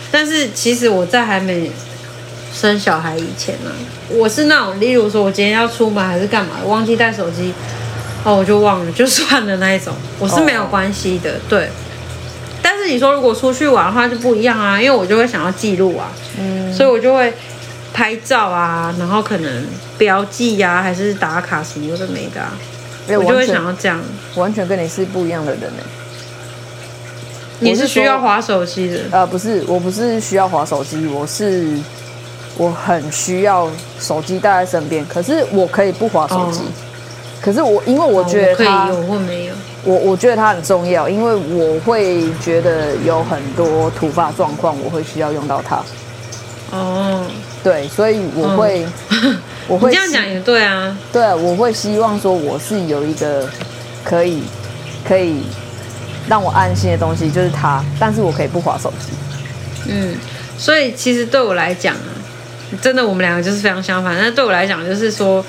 [0.10, 1.70] 但是其实我在还没
[2.54, 3.76] 生小孩以前呢、啊，
[4.08, 7.54] 我是那种，例如说我今天要出门还是干嘛，忘记带手机，
[8.24, 11.70] 哦，我就忘了，就算了那一种，我是没有关系的，对。
[12.62, 16.10] 但是你说如果出去玩的话就不一样啊，因为我就会想要记录啊，
[16.40, 17.34] 嗯，所以我就会
[17.94, 19.66] 拍照啊，然后可能
[19.98, 22.54] 标记呀、啊，还是打卡什么的没的、啊。
[23.08, 24.00] 我就会想要这样，
[24.36, 25.84] 完全跟你是不一样的人呢。
[27.60, 29.00] 你是需要划手机的？
[29.12, 31.68] 呃，不是，我不是需要划手机，我是
[32.58, 35.06] 我很需要手机带在身边。
[35.08, 36.72] 可是我可以不划手机，哦、
[37.42, 45.82] 可是我因为我觉得它、哦、可以有或没有，我我觉得它很重要，因为我会觉得有很多突发状况，我会需要用到它。
[46.72, 47.26] 哦，
[47.64, 48.86] 对，所以我会。
[48.86, 49.36] 哦
[49.70, 53.48] 我会这样讲也对啊，对啊，我会希望说我是有一个
[54.04, 54.42] 可以
[55.08, 55.44] 可以
[56.28, 59.14] 让我安心的东西，就是它，但是我可以不划手机。
[59.88, 60.16] 嗯，
[60.58, 62.10] 所以其实对我来讲啊，
[62.82, 64.18] 真的我们两个就是非常相反。
[64.20, 65.46] 但对我来讲，就是说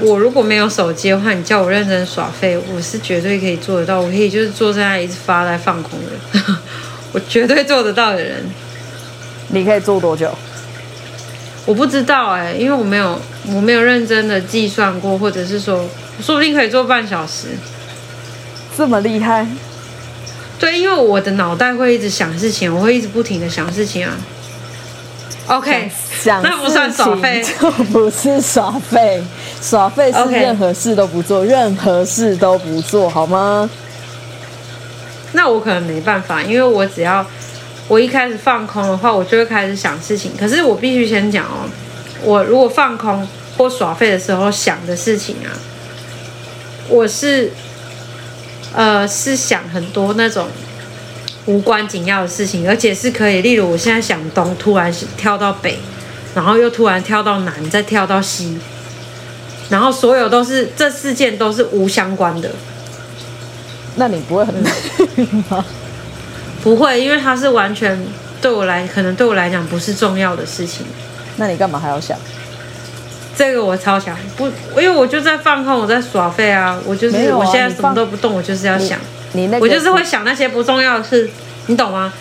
[0.00, 4.00] 我如果没有手机的话，你叫我认真耍废，我是绝对可以做得到。
[4.00, 6.56] 我可以就是坐在那里一直发呆放空的，
[7.12, 8.44] 我绝对做得到的人。
[9.48, 10.30] 你可以做多久？
[11.68, 13.20] 我不知道哎、欸，因为我没有
[13.54, 15.84] 我没有认真的计算过，或者是说，
[16.18, 17.48] 说不定可以做半小时，
[18.74, 19.46] 这么厉害？
[20.58, 24.16] 对，因为我的脑袋会一直想事情，我会一直不停的想事情啊。
[25.48, 29.22] OK，想那不算耍废，就不是耍废，
[29.60, 33.68] 耍废是任何事都不做.任何事都不做好吗？
[35.32, 37.26] 那我可能没办法，因为我只要。
[37.88, 40.32] 我一开始放空的话，我就会开始想事情。
[40.38, 41.66] 可是我必须先讲哦，
[42.22, 45.48] 我如果放空或耍废的时候想的事情啊，
[46.88, 47.50] 我是
[48.74, 50.48] 呃是想很多那种
[51.46, 55.78] 无关紧要的事情，而且是可以，例如我现在想东，突然跳到北，
[56.34, 58.58] 然后又突然跳到南，再跳到西，
[59.70, 62.50] 然后所有都是这四件都是无相关的。
[63.96, 64.70] 那你不会很累
[65.48, 65.64] 吗？
[66.68, 67.98] 不会，因为它是完全
[68.42, 70.84] 对我来，可能对我来讲不是重要的事情。
[71.36, 72.14] 那你干嘛还要想？
[73.34, 76.78] 这个我超想不，因为我就在放空，我在耍废啊！
[76.84, 78.98] 我就是、啊、我现在什么都不动，我就是要想。
[79.32, 81.30] 你，你那个，我就是会想那些不重要的事，
[81.68, 82.12] 你懂吗？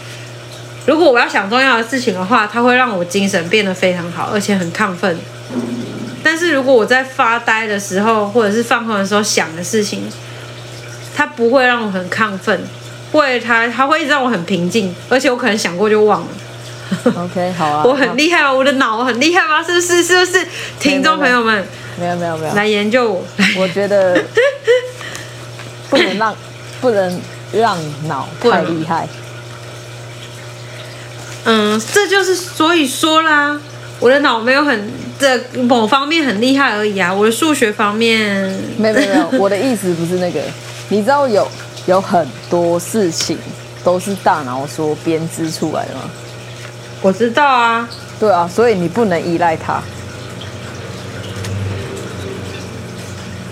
[0.86, 5.18] 如果我要想重要的事情的话，它会让我精神变得非常好，而且很亢奋。
[6.24, 10.04] 但是如果我在发呆的时候，或者是放空的时候想的事情，
[11.14, 12.64] 它不会让我很亢奋。
[13.12, 16.28] 会，他他会一直让我很平静，而且我可能想过就忘了。
[17.16, 19.62] OK，好啊， 我很厉害哦，我的脑很厉害吗？
[19.64, 20.04] 是不是？
[20.04, 20.46] 是不是？
[20.80, 21.66] 听众朋友们，
[22.00, 23.24] 没有没有没有，来研究我。
[23.58, 24.22] 我觉得
[25.90, 26.36] 不能让
[26.82, 27.22] 不能
[27.54, 29.08] 让脑太厉害。
[31.46, 33.60] 嗯，这就是所以说啦，
[34.00, 37.14] 我的脑没有很这某方面很厉害而已啊。
[37.14, 40.42] 我的数学方面，没有没有，我的意思不是那个，
[40.90, 41.48] 你知道有。
[41.88, 43.38] 有很多事情
[43.84, 46.02] 都是大脑所编织出来的吗？
[47.02, 49.82] 我知道啊，对啊，所以你不能依赖它。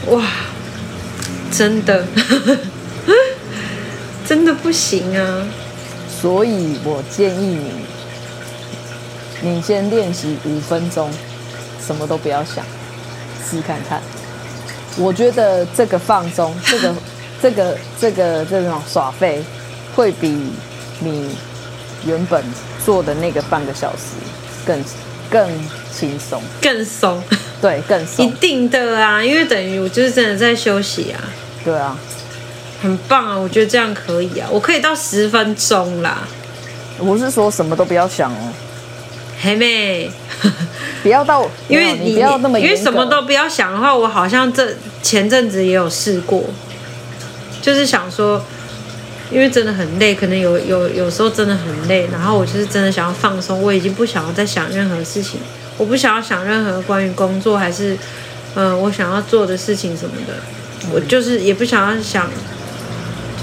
[0.08, 0.22] 哇，
[1.52, 2.06] 真的，
[4.28, 5.48] 真的不行啊！
[6.22, 7.58] 所以我建议
[9.42, 11.10] 你，你先练习五分钟，
[11.86, 12.66] 什么都不要想，
[13.50, 14.02] 试看看。
[14.98, 16.94] 我觉得这个放松，这个、
[17.46, 19.40] 这个、这个这种耍废，
[19.96, 20.36] 会比
[21.00, 21.30] 你
[22.04, 22.44] 原本
[22.84, 24.16] 做的那个半个小时
[24.66, 24.84] 更
[25.30, 25.48] 更
[25.94, 27.22] 轻松，更松。
[27.62, 28.26] 对，更松。
[28.26, 31.22] 一定的啊，因为等于我就是真的在休息啊。
[31.64, 31.96] 对啊，
[32.82, 33.38] 很棒啊！
[33.38, 36.28] 我觉得这样可以啊，我可以到十分钟啦。
[36.98, 38.54] 我是说什么都不要想哦。
[39.40, 40.10] 黑妹，
[41.04, 46.44] 不要到，因为你，你不要那么，因为什么都不要想的话，我好像这前阵子也有试过，
[47.66, 48.40] 就是想说，
[49.32, 55.40] 因为真的很累，可能有有有时候真的很累，然后我就是真的想要放松，我已经不想要再想任何事情，
[55.78, 57.98] 我不想要想任何关于工作还是
[58.54, 60.34] 嗯、我想要做的事情什么的，
[60.94, 62.30] 我就是也不想要想，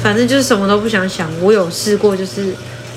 [0.01, 1.29] 反正就是什么都不想想。
[1.41, 2.55] 我有试过，就是。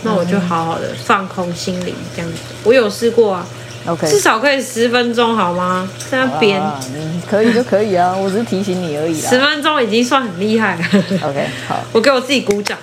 [0.08, 2.38] 那我就好好的放空心灵，这样子。
[2.64, 3.48] 我有试过啊
[3.88, 5.88] ，OK，至少可以十分钟，好吗？
[6.12, 6.62] 在那边，
[6.94, 9.30] 你可以就可以啊，我只是提醒你而已啦。
[9.30, 10.84] 十分钟已经算很厉害了。
[11.22, 12.78] OK，好，我给我自己鼓掌。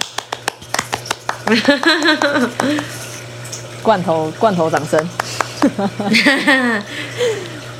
[3.82, 5.08] 罐头罐头掌声。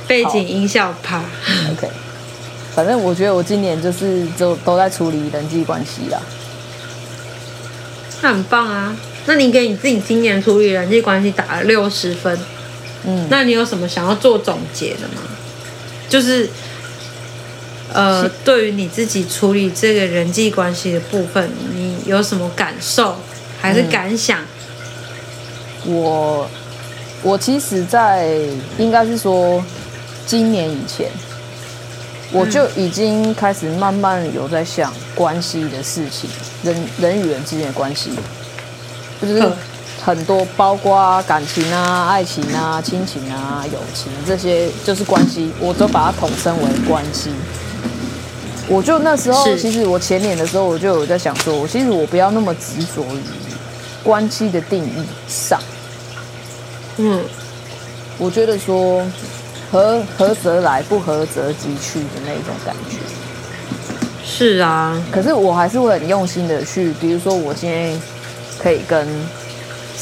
[0.07, 1.21] 背景音效啪。
[1.71, 1.89] OK，
[2.75, 6.19] 反正我觉得我今年就是都都在处理人际关系啦。
[8.21, 8.95] 那很棒啊。
[9.25, 12.37] 那你给你自己今年处理人际关系打了六十分，
[13.05, 15.21] 嗯，那你有什么想要做总结的吗？
[16.09, 16.49] 就是，
[17.91, 23.17] 呃，对于你自己处理这个人际关系的部分，你有什么感受
[23.59, 24.39] 还是感想？
[25.85, 26.49] 嗯、我
[27.23, 28.29] 我其实，在
[28.77, 29.63] 应该是说
[30.25, 31.09] 今年以前，
[32.31, 36.29] 我就已经开始慢慢有在想关系的事情，
[36.63, 38.11] 人人与人之间的关系。
[39.21, 39.41] 就是
[40.03, 47.29] 很多，包括感情啊、爱情啊、亲情啊、友情这些，就是关系，我都把它统称为关系。
[48.67, 53.21] 我就那时候，其实我前年的时候，我就有在想说，我其实我不要那么执着于
[54.03, 55.59] 关系的定义上。
[56.97, 57.23] 嗯，
[58.17, 59.01] 我觉得说
[59.71, 62.97] 合合则来，不合则即去的那种感觉。
[64.25, 67.97] 是啊，可是我还是会很用心的去，比如说我今天。
[68.61, 69.05] 可以跟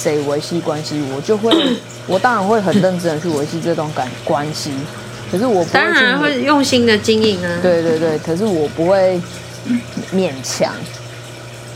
[0.02, 1.52] 谁维系关系，我就会，
[2.08, 4.72] 我当然会很认真的去维系这段感关系。
[5.32, 7.60] 可是我当然会用心的经营啊。
[7.62, 9.22] 对对对，可是我不会
[10.14, 10.74] 勉强。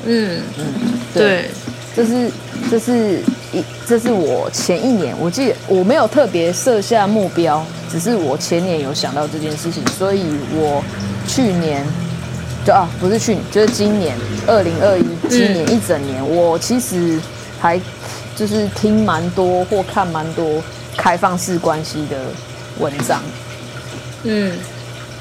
[0.05, 0.65] 嗯嗯，
[1.13, 1.49] 对，
[1.95, 2.31] 这是
[2.69, 3.21] 这是
[3.53, 10.83] 一这是我前一年，我记得我没有特别设下目标，只是我前年有想到这件事情，所以我
[11.27, 11.85] 去年。
[12.65, 17.19] 就啊，不是去年，就是今年二零二一，今年一整年，嗯、我其实
[17.59, 17.79] 还
[18.35, 20.61] 就是听蛮多或看蛮多
[20.97, 22.17] 开放式关系的
[22.79, 23.21] 文章。
[24.23, 24.57] 嗯，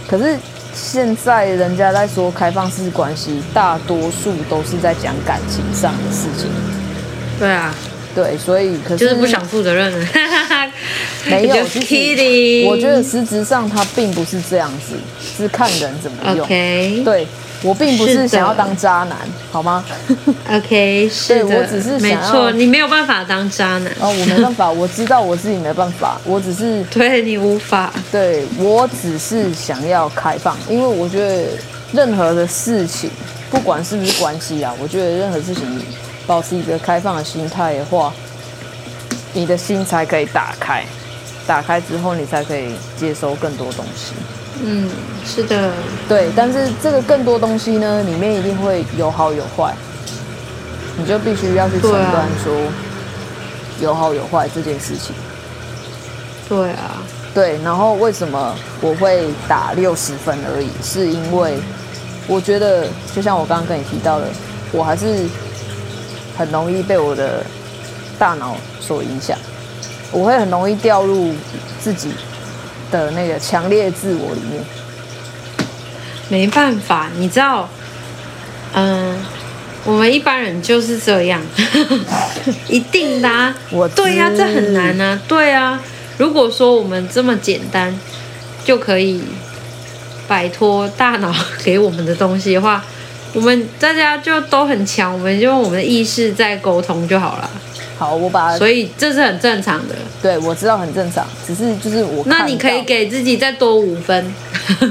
[0.08, 0.36] 可是
[0.74, 6.50] 现在人家在说开放式关系，大多数都是在讲感情上的事情。
[7.38, 7.74] 对啊。
[8.14, 9.92] 对，所以可是就是不想负责任。
[11.26, 14.94] 没有，其实我觉得实质上他并不是这样子，
[15.36, 16.46] 是看人怎么用。
[16.46, 17.26] 对，
[17.64, 19.16] 我并不是想要当渣男，
[19.50, 19.84] 好吗？
[20.52, 23.90] OK，是的，我只是没错，你没有办法当渣男。
[23.98, 27.90] 哦，我没办法，我知道我自己没办法，我只是 对你无法。
[28.12, 31.48] 对，我只是想要开放，因为我觉得
[31.92, 33.10] 任何的事情，
[33.50, 35.64] 不管是不是关系啊，我觉得任何事情。
[36.26, 38.10] 保持一个开放的心态的话，
[39.34, 40.82] 你的心才可以打开，
[41.46, 44.14] 打开之后你才可以接收更多东西。
[44.62, 44.88] 嗯，
[45.24, 45.72] 是的，
[46.08, 46.28] 对。
[46.36, 49.74] 但是这个更多东西呢，里面一定会有好有坏，
[50.96, 52.52] 你就必须要去承担说
[53.80, 55.14] 有好有坏这件事情。
[56.48, 57.02] 对啊，
[57.34, 57.58] 对。
[57.62, 60.68] 然后为什么我会打六十分而已？
[60.82, 61.58] 是因为
[62.26, 64.26] 我觉得，就像我刚刚跟你提到的，
[64.72, 65.26] 我还是。
[66.36, 67.46] 很容易被我的
[68.18, 69.38] 大脑所影响，
[70.10, 71.32] 我会很容易掉入
[71.80, 72.10] 自己
[72.94, 74.62] 的那个强烈自我里面。
[76.28, 77.68] 没办法，你知道，
[78.72, 79.18] 嗯，
[79.84, 81.42] 我们一般人就是这样，
[82.68, 83.54] 一定的啊。
[83.70, 85.20] 我对呀，这很难啊。
[85.26, 85.80] 对啊，
[86.18, 87.98] 如果说我们这么简单
[88.64, 89.22] 就可以
[90.28, 91.34] 摆脱大脑
[91.64, 92.84] 给我们的东西的话。
[93.34, 97.50] 我们大家就都很强，我们就用我们的意识在沟通就好了。
[97.96, 99.94] 好，我把所以这是很正常的。
[100.20, 102.24] 对，我知道很正常，只是就是我。
[102.26, 104.34] 那你可以给自己再多五分。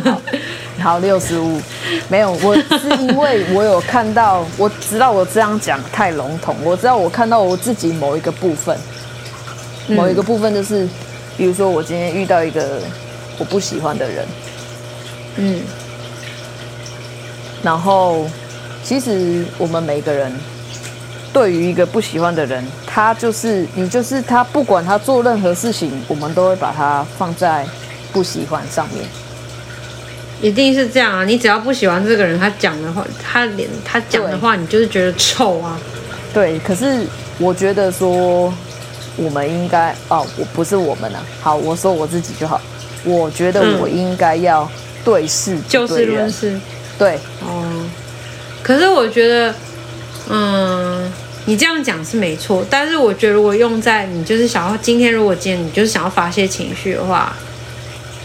[0.79, 1.59] 好，六十五。
[2.09, 8.77] 没有，我是因为我有看到，我知道我这样讲太笼统，我知道我看到我自己某一个部分，
[9.87, 10.87] 某一个部分就是
[11.37, 12.81] 比如说我今天遇到一个
[13.37, 14.25] 我不喜欢的人，
[15.37, 15.61] 嗯，
[17.61, 18.25] 然后
[18.83, 20.31] 其实我们每个人
[21.33, 27.65] 对于一个不喜欢的人，他就是你就是他，不管他做任何事情，我们都会把他放在
[28.11, 29.03] 不喜欢上面。
[30.41, 31.23] 一定是这样啊！
[31.23, 35.79] 你只要不喜欢这个人，他讲的话，他连他讲的话，你就是觉得臭啊。
[36.33, 37.07] 对，可是
[37.39, 38.53] 我觉得说，
[39.15, 41.23] 我们应该哦，我不是我们啊。
[41.41, 42.59] 好，我说我自己就好。
[43.05, 44.69] 我觉得我应该要
[45.05, 46.59] 对事就事论事。
[46.97, 47.85] 对，哦。
[48.61, 49.55] 可是我觉得，
[50.29, 51.11] 嗯，
[51.45, 57.35] 你这样讲是没错，但是我觉得如果用在你就是想要今天，如果今天你就是想要发泄情绪的话，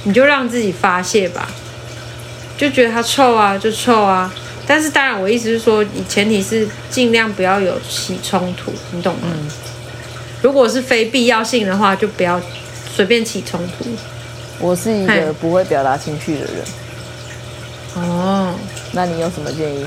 [0.05, 1.49] 你就让自己发泄吧。
[2.57, 4.33] 就觉得它臭啊，就臭啊。
[4.66, 9.23] 但是当然，我意思是说，你前提是尽量不要有起冲突，你懂吗？
[9.25, 9.49] 嗯。
[10.43, 12.41] 如果是非必要性的话，就不要
[12.95, 13.85] 随便起冲突。
[14.61, 16.64] 我是一个不会表达情绪的人。
[17.95, 18.55] 哦，
[18.93, 19.87] 那你有什么建议？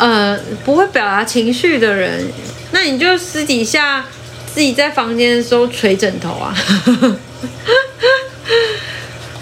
[0.00, 2.26] 呃，不会表达情绪的人，
[2.72, 4.04] 那你就私底下
[4.52, 6.54] 自己在房间的时候捶枕头啊。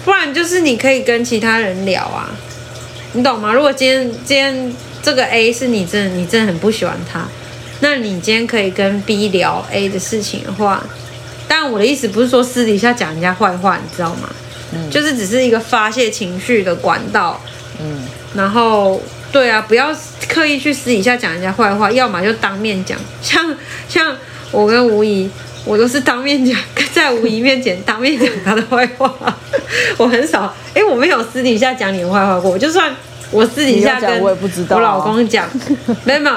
[0.03, 2.29] 不然就是你可以跟其他人聊啊，
[3.13, 3.53] 你懂吗？
[3.53, 7.25] 如果今天今天这个 A 是你真的你真的很不喜欢他，
[7.79, 10.83] 那你今天可以跟 B 聊 A 的事情的话，
[11.47, 14.29] 但我的意思不是说私底下讲人家坏话，你知道吗？
[14.73, 17.39] 嗯，就是只是一个发泄情绪的管道。
[17.81, 18.01] 嗯，
[18.35, 19.01] 然后
[19.31, 19.93] 对啊，不要
[20.29, 23.53] 刻意去私底下讲人家坏话，要么就当面讲，像
[23.89, 24.15] 像
[24.51, 25.29] 我跟吴怡。
[25.65, 26.57] 我都是当面讲，
[26.93, 29.13] 在吴怡面前当面讲他的坏话。
[29.99, 32.57] 我很少，哎、欸，我没有私底下讲你的坏话过。
[32.57, 32.95] 就算
[33.29, 35.47] 我私底下跟我老公讲，
[36.05, 36.35] 没有没有。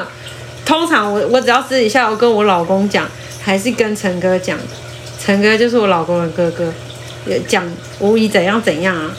[0.66, 3.08] 通常我我只要私底下我跟我老公讲，
[3.40, 4.58] 还是跟陈哥讲。
[5.24, 6.70] 陈哥就是我老公的哥哥，
[7.46, 7.64] 讲
[8.00, 9.16] 吴怡怎样怎样啊，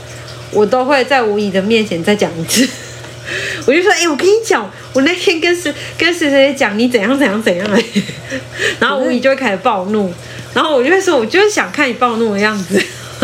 [0.52, 2.68] 我都会在吴怡的面前再讲一次。
[3.66, 7.84] 我就说，哎、欸，我跟你讲，我那天跟谁跟谁谁讲你怎样怎样怎样哎，
[8.80, 10.14] 然后吴仪就会开始暴怒，
[10.54, 12.82] 然后我就会说，我就是想看你暴怒的样子。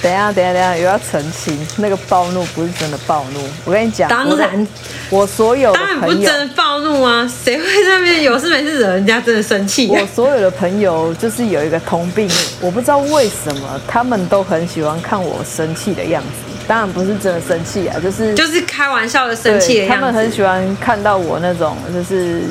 [0.00, 3.40] 等一下，等一下，等一下，又要澄清，那个暴怒不是真的暴怒。
[3.64, 4.68] 我跟你讲，当然，
[5.10, 10.00] 我所有的当然不是真的暴怒啊，谁会在那边有事没事惹人家真的生气、啊？
[10.00, 16.47] 我所有的朋友就是有一个通病，我不知道为什么他们都很喜欢看我生气的样子。
[16.68, 19.94] 当然不是真的生气啊，就是就是开玩笑的生气的样子。
[19.94, 22.42] 他们很喜欢看到我那种就是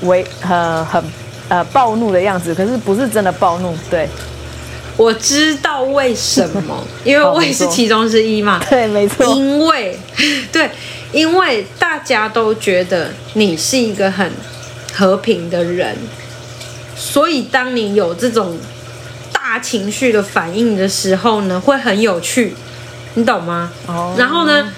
[0.00, 1.04] 为很很
[1.48, 3.76] 呃暴怒的样子，可是不是真的暴怒。
[3.90, 4.08] 对，
[4.96, 8.58] 我知道为什么， 因为我也是其中之一嘛。
[8.70, 9.26] 对，没错。
[9.36, 9.98] 因为
[10.50, 10.70] 对，
[11.12, 14.32] 因为大家都觉得你是一个很
[14.94, 15.94] 和平的人，
[16.96, 18.56] 所以当你有这种
[19.30, 22.54] 大情绪的反应的时候呢，会很有趣。
[23.14, 23.70] 你懂吗？
[23.86, 24.14] 哦。
[24.18, 24.72] 然后呢？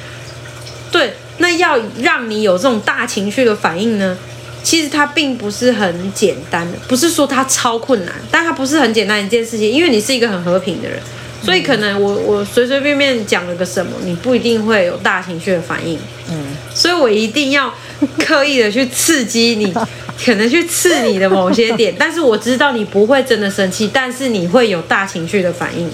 [0.93, 4.19] 对，那要让你有这种大情绪的反应呢，
[4.65, 10.99] 其实它并不是很简单的，不是说它超困难，但它不是很简单一件事情，因为你是一个很和平的人，
[11.45, 15.97] 所以可能我我随随便便讲了个什么，你不一定会有大情绪的反应。
[16.29, 16.47] 嗯。
[16.75, 17.73] 所以我一定要
[18.19, 19.73] 刻意的去刺激你，
[20.25, 25.89] 可能去刺你的某些点，但是我知道你不会真的生气，但是你会有大情绪的反应，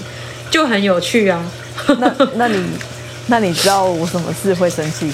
[0.49, 1.45] 就很有趣啊。
[1.99, 2.63] 那那你
[3.27, 5.11] 那你知道我什么事会生气？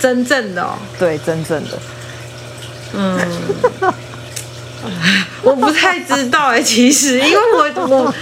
[0.00, 1.78] 真正的哦，对，真正的，
[2.94, 3.18] 嗯，
[5.42, 8.14] 我不太知道哎，其实，因为我我，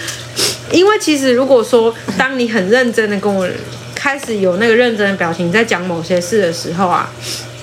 [0.73, 3.47] 因为其实如果说当你很认真的跟我
[3.95, 7.11] 开始有那个认真的表情在讲某些事的时候啊，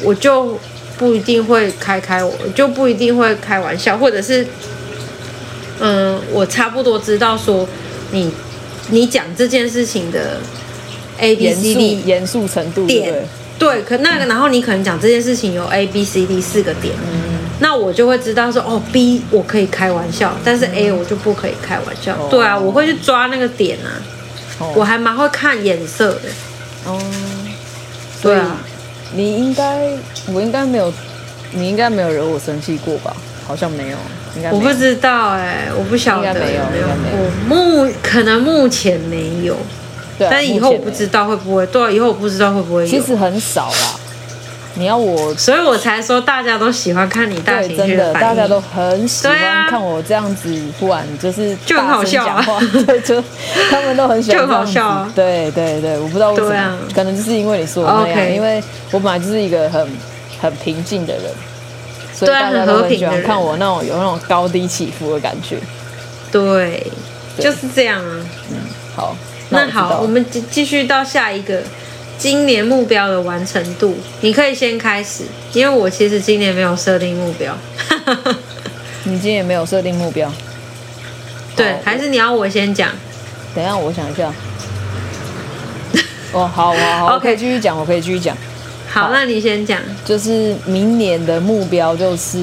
[0.03, 0.59] 我就
[0.99, 4.45] 不一定会开开我就不一定会开玩笑，或者是，
[5.79, 7.67] 嗯，我差不多知道说
[8.11, 8.31] 你。
[8.89, 10.37] 你讲这件事情的
[11.17, 13.25] A B C D 严肃程度点，
[13.57, 22.17] 对，可那个，然后你可能讲这件事情有 A B C D 四个点，嗯，那我就会知道说，哦，B 我可以开玩笑，但是 A 我就不可以开玩笑。
[22.19, 23.89] 嗯、对啊，我会去抓那个点啊，
[24.59, 26.29] 哦、我还蛮会看眼色的。
[26.85, 26.99] 哦，
[28.21, 28.57] 对啊，
[29.15, 29.91] 你应该，
[30.33, 30.91] 我应该没有，
[31.53, 33.15] 你应该没有惹我生气过吧？
[33.47, 33.97] 好像没有。
[34.51, 39.55] 我不知道哎、欸，我不晓得，没有，没有，我目可能目前没有，
[40.17, 43.99] 对啊、但以后我不知道会不会，对、啊，以后我不知道会不会有，其实很少啦。
[44.75, 49.37] 你要我，所以我才说大家都喜欢看你大情绪真的，大家都很喜欢
[49.69, 52.43] 看我这样子，忽然就是就很好笑啊，
[52.87, 53.23] 对， 就
[53.69, 58.33] 他们都很喜欢就好笑啊，对对对，我不知道为什么，啊、可能就是因为你说的那样，Okay.
[58.33, 59.87] 因为我本来就是一个很
[60.41, 61.23] 很平静的人。
[62.13, 65.57] 所以大家都很喜欢看我那种有那种高低起伏的感觉。
[66.31, 66.85] 对，
[67.37, 68.25] 就是这样啊。
[68.51, 68.57] 嗯，
[68.95, 69.15] 好，
[69.49, 71.61] 那，那好，我们继继续到下一个
[72.17, 77.55] 今年目标的完成度，你可以先开始，因为我其实今年没有设定目标。
[79.05, 80.31] 你今年没有设定目标？
[81.55, 82.89] 对，还是你要我先讲？
[83.53, 84.31] 等一下，我想一下。
[86.31, 88.35] 哦，好，好，好，我可以 继续讲，我可以继续讲。
[88.93, 89.79] 好，那你先讲。
[90.05, 92.37] 就是明年的目标就是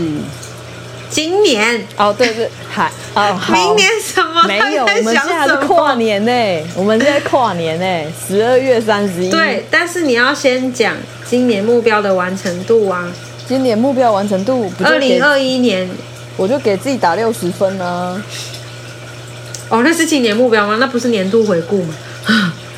[1.08, 4.42] 今年哦，对对，还哦，明年什么？
[4.48, 9.30] 没有，我们现在是跨年呢，我们现在跨年呢，十二月三十一。
[9.30, 13.06] 对，但是你要先讲今年目标的完成度啊。
[13.46, 15.88] 今年目标完成度，二零二一年，
[16.36, 18.20] 我就给自己打六十分呢。
[19.68, 20.78] 哦，那是今年目标吗？
[20.80, 21.94] 那不是年度回顾吗？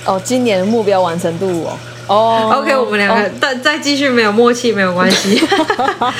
[0.04, 1.78] 哦，今年的目标完成度哦。
[2.12, 3.62] 哦、oh,，OK，我们两个再、oh.
[3.62, 5.42] 再继续没有默契没有关系。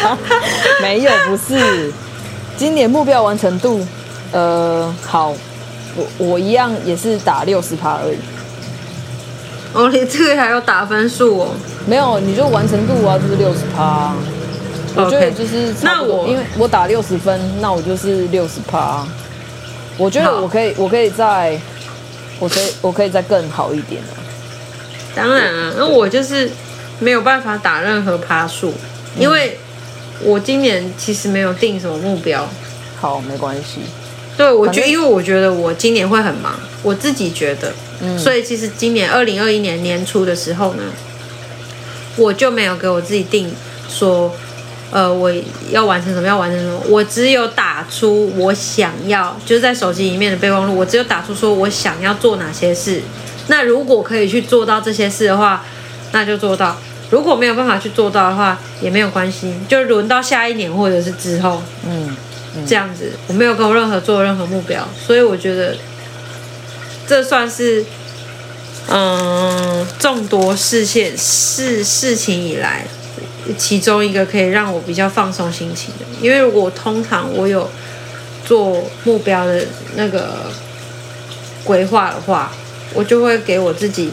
[0.81, 1.93] 没有，不是。
[2.57, 3.87] 今年目标完成度，
[4.33, 5.35] 呃，好，
[5.95, 8.17] 我我一样也是打六十趴而已。
[9.75, 11.49] 哦，你这个还要打分数哦？
[11.87, 14.15] 没有，你就完成度啊，就是六十趴。
[14.95, 19.05] 我觉得就是那我因为我打六十分，那我就是六十趴。
[19.99, 21.59] 我觉得我可以，我可以再，
[22.39, 24.03] 我可以，我可以再更好一点。
[25.15, 26.51] 当然啊，那我就是
[27.01, 28.73] 没有办法打任何趴数，
[29.19, 29.59] 因为
[30.23, 32.49] 我今年其实没有定什么目标。
[33.01, 33.81] 好，没关系。
[34.37, 40.83] 对，我觉得，因为我觉得我今年会很忙，我自己觉得，嗯，所以其实今年二零二一年年初的时候呢，
[42.17, 43.53] 我就没有给我自己定
[43.91, 44.35] 说，
[44.91, 45.31] 呃，我
[45.71, 53.03] 要完成什么，要完成什么，我只有打出我想要，就是在手机里面的备忘录，我只有打出说我想要做哪些事。
[53.49, 55.65] 那如果可以去做到这些事的话，
[56.13, 56.77] 那就做到；
[57.11, 62.15] 如果没有办法去做到的话，也没有关系，就轮到下一年或者是之后，嗯，
[62.55, 65.77] 嗯，这样子，我没有跟我任何做任何目标，所以我觉得
[67.07, 67.85] 这算是
[68.89, 72.87] 嗯众多事件事事情以来
[73.59, 77.69] 其中一个可以让我比较放松心情的，因为如果通常我有
[78.45, 79.67] 做目标的
[79.97, 80.53] 那个
[81.65, 82.53] 规划的话。
[82.95, 84.11] 我就会给我自己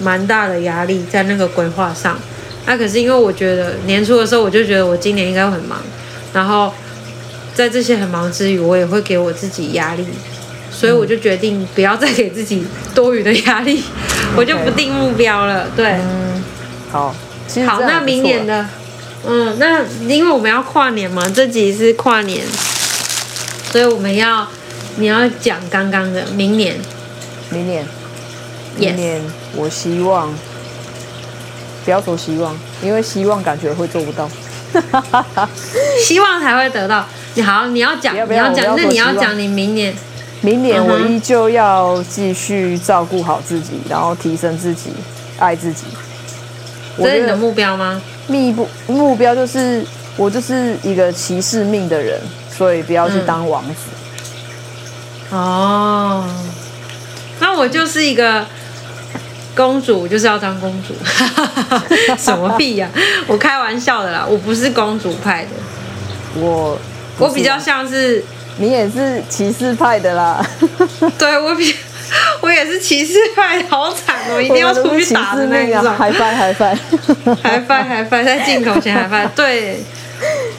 [0.00, 2.18] 蛮大的压力在那个规划上，
[2.66, 5.78] 那可是因为我觉得年初的时候我就觉得我今年应该会很忙，
[6.32, 6.72] 然后
[7.54, 10.04] 在这些很忙之余，我也会给我自己压力，
[10.70, 13.84] 所以我就决定不要再给自己多余的压力，
[14.36, 15.68] 我就不定目标了。
[15.76, 16.42] 对，嗯，
[16.90, 17.14] 好，
[17.66, 18.66] 好，那明年的，
[19.24, 22.44] 嗯，那因为我们要跨年嘛，这集是跨年，
[23.70, 24.48] 所以我们要
[24.96, 26.76] 你要讲刚刚的明年。
[27.54, 27.86] 明年，
[28.76, 29.22] 明年
[29.54, 30.28] 我希望
[31.84, 34.28] 不要说希望，因为希望感觉会做不到，
[36.02, 37.06] 希望才会得到。
[37.34, 39.94] 你好，你要讲，你要讲，那你要讲你明年，
[40.40, 44.92] 明年我依旧要继续照顾好自己，然后提升自己，
[45.38, 45.84] 爱自己。
[46.98, 48.00] 这是你的目标吗？
[48.26, 49.84] 密不目标就是
[50.16, 53.80] 我就是一个骑士命的人，所以不要去当王子。
[55.30, 56.24] 嗯、哦。
[57.54, 58.44] 那我就是一个
[59.54, 60.92] 公主，就是要当公主，
[62.18, 62.98] 什么屁呀、啊？
[63.28, 65.50] 我开玩笑的啦，我不是公主派的，
[66.34, 66.76] 我
[67.16, 68.24] 我比较像是
[68.58, 70.44] 你也是骑士派的啦，
[71.16, 71.72] 对我比
[72.40, 76.76] 我也是骑士派，好惨哦， 一定要出去打的那种，嗨翻嗨翻
[77.40, 79.80] 嗨翻嗨翻，在镜头前嗨翻，对，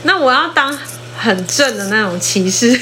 [0.04, 0.74] 那我要当
[1.18, 2.80] 很正的那种骑士，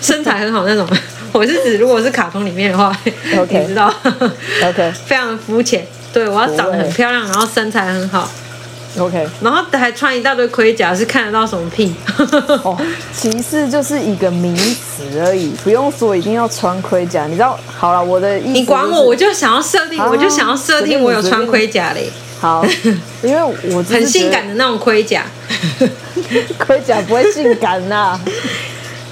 [0.00, 0.86] 身材很好那种。
[1.32, 3.92] 我是指，如果是卡通里面的话.你知道
[4.64, 5.86] ，OK， 非常肤浅。
[6.12, 8.28] 对，我要长得很漂亮，然后身材很好
[8.98, 11.94] ，OK，然后还穿一大堆盔甲，是看得到什么屁？
[12.64, 12.76] 哦，
[13.14, 17.26] 骑士就是一个名词而已，不用说一定要穿盔甲。
[17.26, 17.56] 你知道？
[17.78, 22.10] 好了，我的意思、就是，你管我，我就想要设定，我就想要设定我有穿盔甲嘞。
[22.40, 22.66] 好，
[23.22, 25.24] 因为我很性感的那种盔甲，
[26.58, 28.20] 盔甲不会性感呐、啊。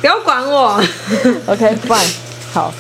[0.01, 0.83] 不要管我，
[1.47, 2.11] OK，fine，
[2.53, 2.73] 好，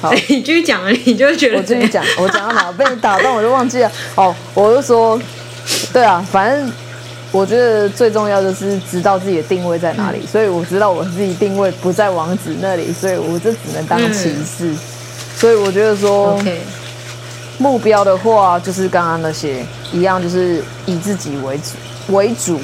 [0.00, 3.90] 好，欸、 你继续讲啊，你就觉得我继续讲，我讲到哪被你打断，我就忘记了。
[4.14, 5.20] 哦，我就说，
[5.92, 6.72] 对啊，反正
[7.30, 14.78] 我觉得最重要的是知道自己的定位在哪里，嗯、所以我知道我自己定位不在王子那里，所以我就只能当骑士、嗯。
[15.36, 16.38] 所以我觉得说.
[17.58, 22.58] 目标的话就是刚刚那些一样，就是以自己为主为主。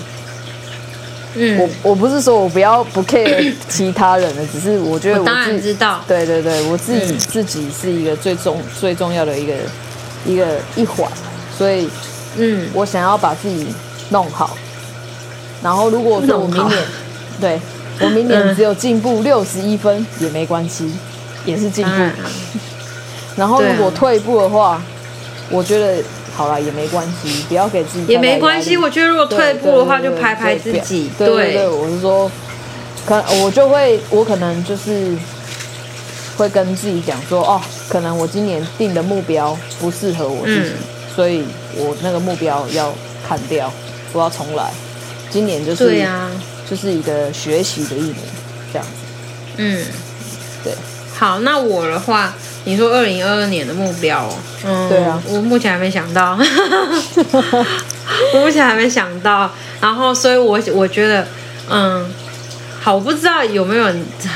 [1.34, 9.52] 嗯，我我不是说我不要不 care 其他人的，只是我觉得我自己我当然知道，对对对，我自己、嗯、自己是一个最重最重要的一个
[10.24, 11.10] 一个一环，
[11.56, 11.88] 所以
[12.36, 13.66] 嗯，我想要把自己
[14.10, 14.56] 弄好。
[15.62, 16.78] 然后如果说我明年
[17.40, 17.60] 对
[18.00, 20.90] 我明年只有进步六十一分也没关系，
[21.44, 21.92] 也是进步。
[21.94, 22.12] 嗯、
[23.36, 24.80] 然后如果退步的话，
[25.50, 26.02] 我觉得
[26.38, 28.76] 好了也没关系，不要给自己也没关系。
[28.76, 31.10] 我觉得如果退步的话，就拍拍自己。
[31.18, 32.30] 对对对，我是说，
[33.04, 35.12] 可我就会，我可能就是
[36.36, 40.78] 会跟自己讲说，哦，可能我今年定的目标不适合我自己，嗯、
[41.16, 41.42] 所以
[41.74, 42.94] 我那个目标要
[43.28, 43.72] 砍掉，
[44.12, 44.70] 我要重来。
[45.28, 46.30] 今年就是对呀。
[46.70, 48.16] 就是一个学习的一年，
[48.70, 48.92] 这样子。
[49.56, 49.86] 嗯，
[50.62, 50.74] 对。
[51.16, 52.34] 好，那我的话，
[52.68, 54.28] 你说二零二二年的目标，
[54.62, 56.36] 嗯，对啊，我目前还没想到，
[58.34, 59.50] 我目前还没想到。
[59.80, 61.26] 然后，所以我我觉得，
[61.70, 62.04] 嗯，
[62.78, 63.86] 好，我不知道有没有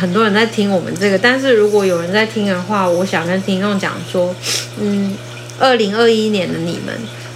[0.01, 4.35] 很多人在听我们这个，但是如果有人在听的话，我想跟听众讲说，
[4.81, 5.15] 嗯，
[5.59, 6.95] 二零二一年的你们，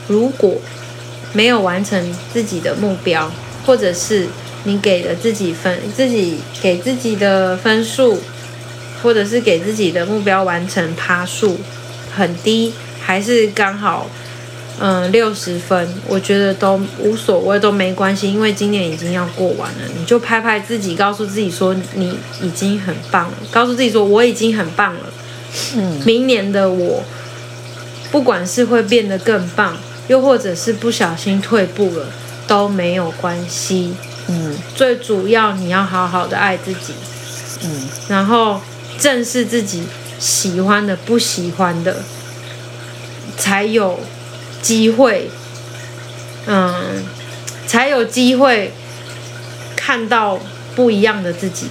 [0.08, 0.54] 如果
[1.34, 3.30] 没有完成自己的目标，
[3.66, 4.26] 或者是
[4.64, 8.18] 你给了自己分，自己给自己的分数，
[9.06, 11.56] 或者是给自己的目标完成趴数
[12.12, 14.10] 很低，还是刚好
[14.80, 25.12] 嗯六十分，我觉得都无所谓，都没关系，因为今年已经要过完了，你就拍拍自己，告诉自己说你已经很棒了，告诉自己说我已经很棒了。
[25.76, 27.04] 嗯，明年的我，
[28.10, 29.76] 不管是会变得更棒，
[30.08, 32.08] 又或者是不小心退步了，
[32.48, 33.94] 都没有关系。
[34.26, 36.92] 嗯，最主要你要好好的爱自己，
[37.62, 37.70] 嗯，
[38.08, 38.60] 然后
[38.98, 39.84] 正视自己
[40.18, 42.02] 喜欢的、不喜欢的，
[43.36, 44.00] 才有
[44.62, 45.30] 机会，
[46.46, 47.04] 嗯，
[47.66, 48.72] 才有机会
[49.74, 50.40] 看到
[50.74, 51.66] 不一样的自己。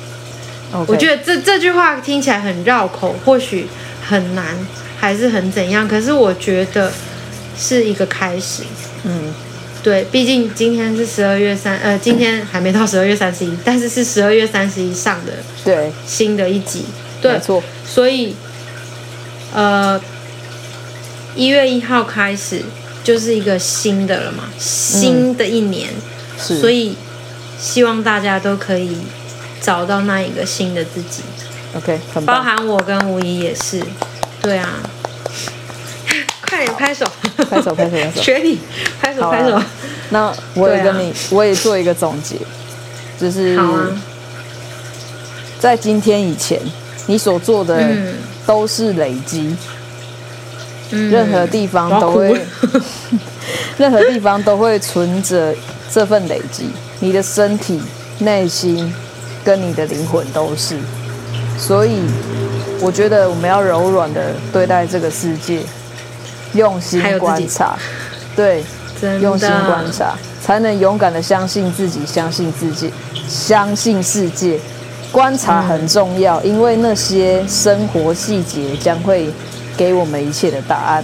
[0.88, 3.68] 我觉得这这句话听起来很绕口，或许
[4.06, 4.46] 很难，
[5.00, 5.88] 还是很怎样？
[5.88, 6.92] 可是我觉得
[7.58, 8.64] 是一个开始，
[9.04, 9.34] 嗯。
[9.84, 16.86] 对，毕竟今天是十二月三，呃，今天还没到十二月三十一，但是是十二月三十一上的，对，新的一集，
[17.28, 17.42] 对，
[17.86, 18.36] 所以，
[19.54, 20.00] 呃，
[21.36, 22.62] 一月一号开始
[23.04, 25.90] 就是一个新的了嘛，新的一年，
[26.50, 26.96] 嗯、所以
[27.60, 28.98] 希望大家都可以
[29.62, 31.22] 找到那一个新的自己
[31.76, 33.82] ，OK，包含我跟吴怡也是，
[34.42, 34.70] 对啊。
[36.48, 37.04] 快点拍手，
[37.50, 38.22] 拍手，拍手，拍手！
[38.22, 38.60] 学你，
[39.02, 39.60] 拍手，拍手。
[40.12, 42.38] 那我也跟你，啊、我也做一个总结，
[43.20, 43.60] 就是，
[45.60, 46.62] 在今天以前，
[47.08, 47.82] 你所做的
[48.46, 49.56] 都是累积，
[50.92, 52.46] 嗯、任何地方都会，
[53.78, 55.54] 任何地方都会存着
[55.92, 56.70] 这份累积。
[57.00, 57.82] 你的身体、
[58.20, 58.94] 内心
[59.44, 60.78] 跟你的灵魂都是，
[61.58, 62.02] 所以
[62.80, 65.60] 我觉得我们要柔软的对待这个世界。
[66.54, 67.78] 用心观察，
[68.34, 68.64] 对，
[69.20, 72.90] 用心观察，才能勇敢的相信自己，相信自己，
[73.28, 74.58] 相信世界。
[75.12, 79.30] 观察很重要，嗯、因为那些生活细节将会
[79.78, 81.04] 给我们一切的答案。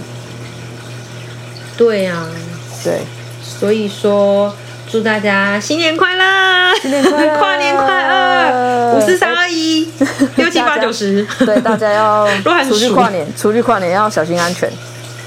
[1.76, 2.28] 对呀、啊，
[2.84, 3.00] 对，
[3.42, 4.54] 所以说
[4.90, 9.88] 祝大家新年快乐，新年快乐，跨年快乐，五四三二一，
[10.36, 11.26] 六七八九十。
[11.40, 12.28] 对，大家要
[12.68, 14.70] 出去跨年， 出去跨年要小心安全。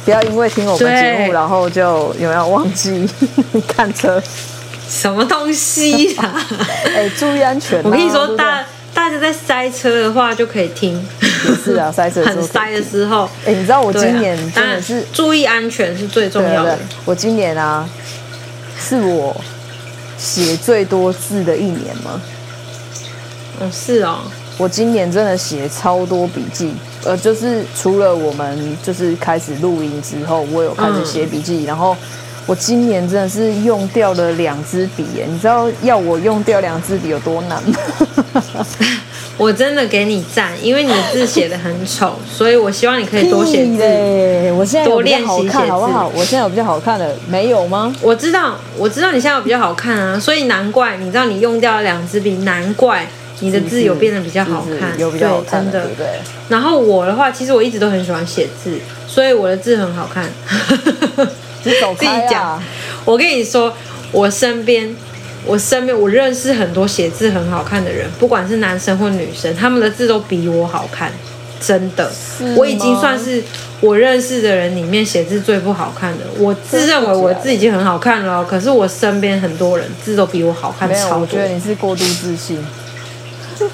[0.06, 3.10] 不要因为听我们节目，然后就有没有忘记
[3.68, 4.22] 看车？
[4.90, 6.46] 什么东西啊？
[6.96, 7.82] 哎，注意安全！
[7.84, 8.64] 我跟你说，大
[8.94, 10.94] 大家在塞车的话就可以听。
[11.22, 13.30] 也是啊，塞车很塞的时候。
[13.46, 16.78] 哎，你知道我今年真的是注意安全是最重要的。
[17.04, 17.88] 我今年啊，
[18.80, 19.36] 是我
[20.18, 22.22] 写最多字的一年吗？
[23.60, 24.20] 嗯，是哦。
[24.58, 26.74] 我今年真的写超多笔记，
[27.04, 31.96] 呃，就是除了我们就是开始录音之后，我有开始写笔记，嗯、然后
[32.46, 37.78] 我今年真的是用掉了两支笔，耶，你知道要我用掉两支笔有多难吗？
[39.38, 43.82] 我真的给你赞，因为你的字写的很丑，所以我希望你可以多写字。
[44.54, 46.08] 我现在多练习写字，好不好？
[46.16, 47.94] 我现在有比较好看的，没有吗？
[48.02, 53.08] 我知道，我知道你现在有比较好看啊，所以难怪你知道你用掉了两支笔，难怪。
[53.42, 55.82] 你的字有变得比较好看，有比较好看，真的。
[55.82, 56.08] 对不对？
[56.48, 60.24] 然后我的话，其实我一直都很喜欢写字，所以我的字很好看。
[61.66, 62.16] 你走开啊！
[62.16, 62.64] 自己讲。
[63.04, 63.74] 我跟你说，
[64.12, 64.96] 我身边，
[65.46, 71.12] 我身边，我认识很多写字很好看的人，不管是男生或女生，他们的字都比我好看，
[71.60, 72.12] 真的。
[72.56, 73.44] 我已经算是
[73.82, 76.26] 我认识的人里面写字最不好看的。
[76.40, 81.20] 我自认为我的字已经很好看了，可是我身边很多人字都比我好看超多。
[81.22, 82.58] 我觉得你是过度自信。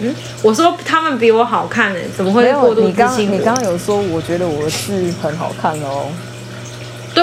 [0.00, 3.32] 嗯，我说他们比我好看呢，怎么会过度自信？
[3.32, 6.06] 你刚刚有说，我觉得我的字很好看哦。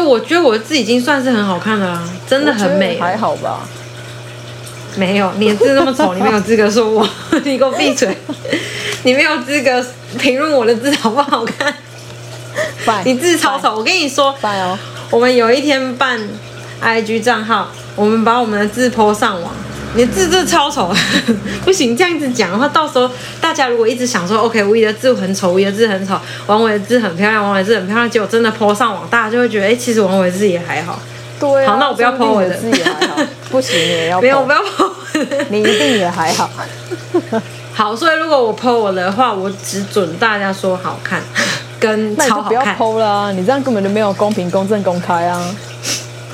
[0.06, 3.00] 对，我觉得我的字已经算是很好看了，真的很美。
[3.00, 3.68] 还好吧？
[4.96, 7.08] 没有，你的字那么丑，你没有资格说我，
[7.44, 8.16] 你给我闭嘴，
[9.04, 9.84] 你没有资格
[10.20, 11.74] 评论我的字好不好看。
[13.04, 14.34] 你字超丑，我跟你说
[15.10, 16.20] 我们有一天办
[16.82, 19.52] IG 账号，我们把我们的字 po 上网。
[19.96, 20.94] 你的字真的超丑，
[21.64, 31.00] 不行，这样子讲的话，到时候大家如果一直想说，OK，吴仪的字很丑，吴仪的字很丑，王伟的字很漂亮，王伟的字很漂亮，结果真的 po 上网，大家就会觉得，哎、欸，其实王伟字也还好。
[31.40, 33.16] 对、啊，好，那我不要 po 我的字也还好，
[33.50, 34.20] 不行也要。
[34.20, 34.92] 没有，我不要 po。
[35.50, 36.50] 你一定也还好。
[37.74, 41.22] 好，所以如果我 po 我的话，我只准大家说好看，
[41.80, 42.44] 跟超好看。
[42.44, 45.56] 那你就不要 po 了啊，你这样根本就没有公平、公正、公开啊。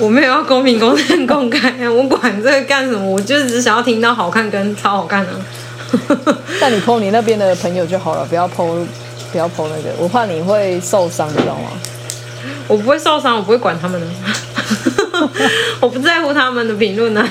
[0.02, 1.88] 我没有要公平、公正、公开啊！
[1.88, 3.08] 我管这个干什么？
[3.08, 5.30] 我就只想要听到好看跟超好看啊！
[6.60, 8.84] 但你 po 你那边的朋友就好了，不要 po，
[9.30, 11.70] 不要 po 那个，我怕你会受伤，你知道吗？
[12.66, 14.06] 我不会受伤，我不会管他们的，
[15.78, 17.24] 我不在乎他们的评论呢。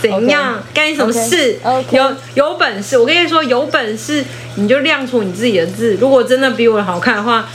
[0.00, 0.58] 怎样？
[0.72, 0.90] 干、okay.
[0.92, 1.84] 你什么事？Okay.
[1.90, 1.96] Okay.
[1.96, 5.98] 有有本事，我跟你说，有本事你就亮出你自己的字。
[6.00, 7.46] 如果真的比我好看的话，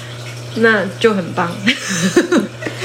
[0.57, 1.51] 那就很棒。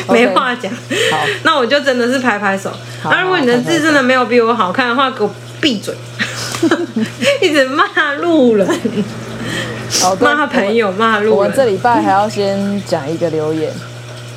[0.09, 0.73] 没话讲，
[1.11, 2.71] 好， 那我就真的是拍拍手。
[3.05, 5.31] 那、啊、如果你的字真的没有比我好看的话，给我
[5.61, 5.95] 闭嘴，
[7.41, 7.85] 一直骂
[8.21, 8.69] 路人，
[10.21, 11.37] 骂朋友，骂路人。
[11.37, 13.73] 我们这礼拜还要先讲一个留言，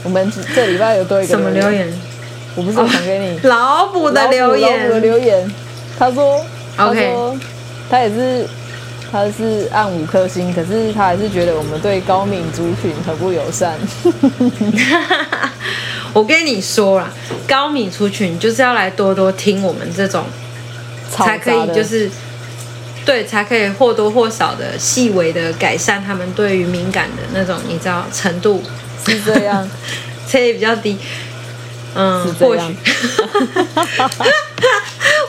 [0.03, 1.91] 我们这礼拜有多一个什么留言？
[2.55, 5.51] 我不是讲给你、哦、老补的留言，老补的留言。
[5.99, 6.43] 他说，
[6.76, 7.38] 他说.
[7.89, 8.47] 他也是。
[9.12, 13.78] 他是按五颗星，可是他还是觉得我们对高敏族群很不友善。
[16.14, 17.12] 我跟你说啦，
[17.47, 20.26] 高敏族群就是要来多多听我们这种，
[21.12, 22.10] 才可以就是
[23.05, 28.62] 对，才可以或多或少的细微的改善他们对于敏感的那种，你知道程度
[29.05, 29.70] 是这样，
[30.30, 30.97] 这也比较低。
[31.98, 32.76] 嗯，或许。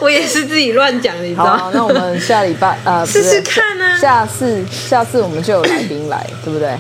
[0.00, 1.56] 我也是自己乱讲的，你知道？
[1.56, 3.98] 好，那我们下礼拜呃，试试看呢、啊。
[3.98, 6.70] 下次，下次我们就有来宾来，对不对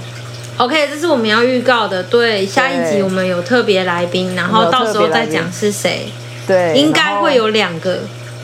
[0.56, 2.02] ？OK，这是我们要预告的。
[2.02, 6.12] 对，下一集我们有特别来宾，然后到时候再讲是谁。
[6.46, 7.98] 对，应该会有两个，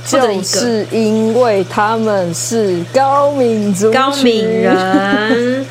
[0.05, 5.65] 就是因为他们是高敏族高敏人。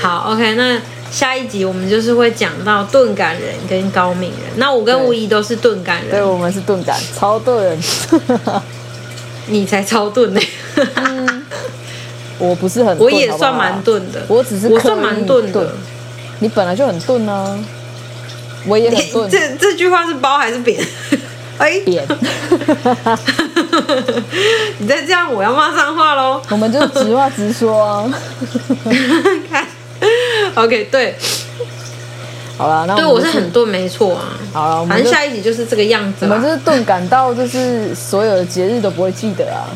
[0.00, 0.78] 好，OK，那。
[1.10, 4.50] 下一集我们就是会讲到钝感人跟高敏人。
[4.56, 7.78] 那我跟吴仪都是钝感人，对，我们是钝感，超钝。
[9.48, 10.40] 你才超钝呢、
[10.94, 11.46] 嗯。
[12.38, 14.22] 我不是很，我也算蛮钝的。
[14.28, 15.74] 我只是我算蛮钝的。
[16.38, 17.58] 你本来就很钝啊。
[18.66, 19.28] 我也很钝。
[19.30, 20.80] 这这句话是褒还是贬？
[21.58, 22.06] 哎、欸，贬。
[24.78, 26.40] 你再这样，我要骂脏话喽。
[26.50, 28.10] 我们就直话直说啊。
[29.50, 29.66] 看。
[30.56, 31.14] OK，对，
[32.56, 34.38] 好了，对我是很钝，没错啊。
[34.52, 36.26] 好了，反正下一集就是这个样子。
[36.26, 39.70] 我们就是钝感到，就是所有的节日都不会记得啊，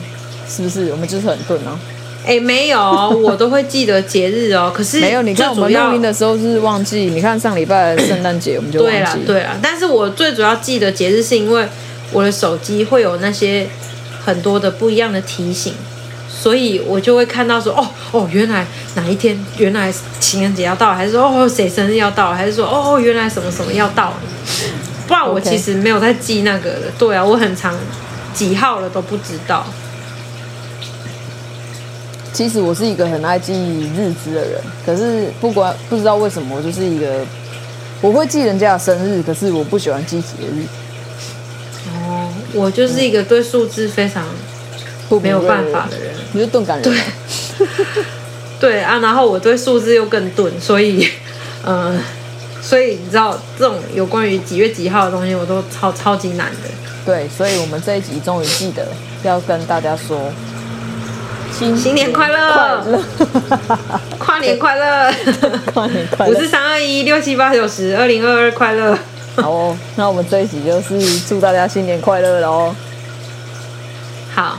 [0.48, 0.90] 是不是？
[0.90, 1.78] 我们就是很钝哦。
[2.26, 2.80] 哎、欸，没有，
[3.22, 4.72] 我都会记得节日哦。
[4.74, 7.00] 可是 没有，你看我们录音的时候是忘记。
[7.06, 8.98] 你看上礼拜的圣诞节，我们就忘记。
[8.98, 9.58] 对了，对了。
[9.62, 11.66] 但是我最主要记得节日，是因为
[12.12, 13.66] 我的手机会有那些
[14.24, 15.74] 很多的不一样的提醒。
[16.44, 18.66] 所以我就会看到说，哦哦，原来
[18.96, 19.90] 哪一天，原来
[20.20, 24.12] 情人节要到，还是说哦谁生日要到，还是说哦原来什么什么要到，
[25.08, 26.92] 不然我其实没有在记那个的。
[26.98, 27.74] 对啊，我很长
[28.34, 29.64] 几号了都不知道。
[32.34, 33.54] 其实我是一个很爱记
[33.96, 37.24] 日子的人，可是不管不知道为什么，我就是一个
[38.02, 40.66] 我会记人家的生日，可是我不喜欢记节日。
[41.88, 44.22] 哦，我就是一个对数字非常。
[45.22, 46.82] 没有办法的人，你是钝感人。
[46.82, 46.98] 对，
[48.58, 51.08] 对啊，然后我对数字又更钝，所以，
[51.64, 52.00] 嗯、呃，
[52.60, 56.68] 所以你知道这种有关于几月几号的东西，我都超超级难的。
[57.06, 58.88] 对，所以我们这一集终于记得
[59.22, 60.32] 要跟大家说
[61.56, 63.00] 新新年快乐，
[64.18, 65.14] 跨年快乐，
[65.72, 68.98] 跨年快乐，五四三二一六七八九十，二零二二快乐。
[69.36, 72.74] 好哦，那我们这一集就是祝大家新年快乐了哦。
[74.34, 74.58] 好。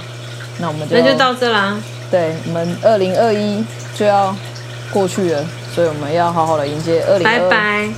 [0.60, 1.78] 那我们就那就到这啦。
[2.10, 3.64] 对，我们二零二一
[3.96, 4.36] 就要
[4.92, 5.44] 过去了，
[5.74, 7.24] 所以我们要好好的迎接二零。
[7.24, 7.90] 拜拜，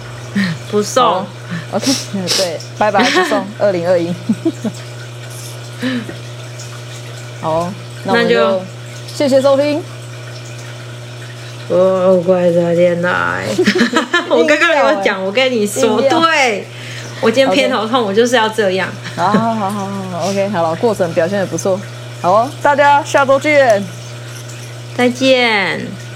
[0.71, 1.25] 不送。
[1.71, 1.91] OK，
[2.37, 4.13] 对，拜拜不送二零二一。
[7.41, 7.71] 好，
[8.05, 8.61] 那我们就，
[9.13, 9.83] 谢谢收听。
[11.69, 13.45] 哦，怪在天来。
[14.29, 16.65] 我刚刚有讲，我跟你说，对，
[17.21, 18.89] 我今天偏头痛.我就是要这样。
[19.15, 21.79] 好好好好好，OK，好了，过程表现的不错。
[22.21, 23.83] 好，大家下周见，
[24.95, 26.06] 再见。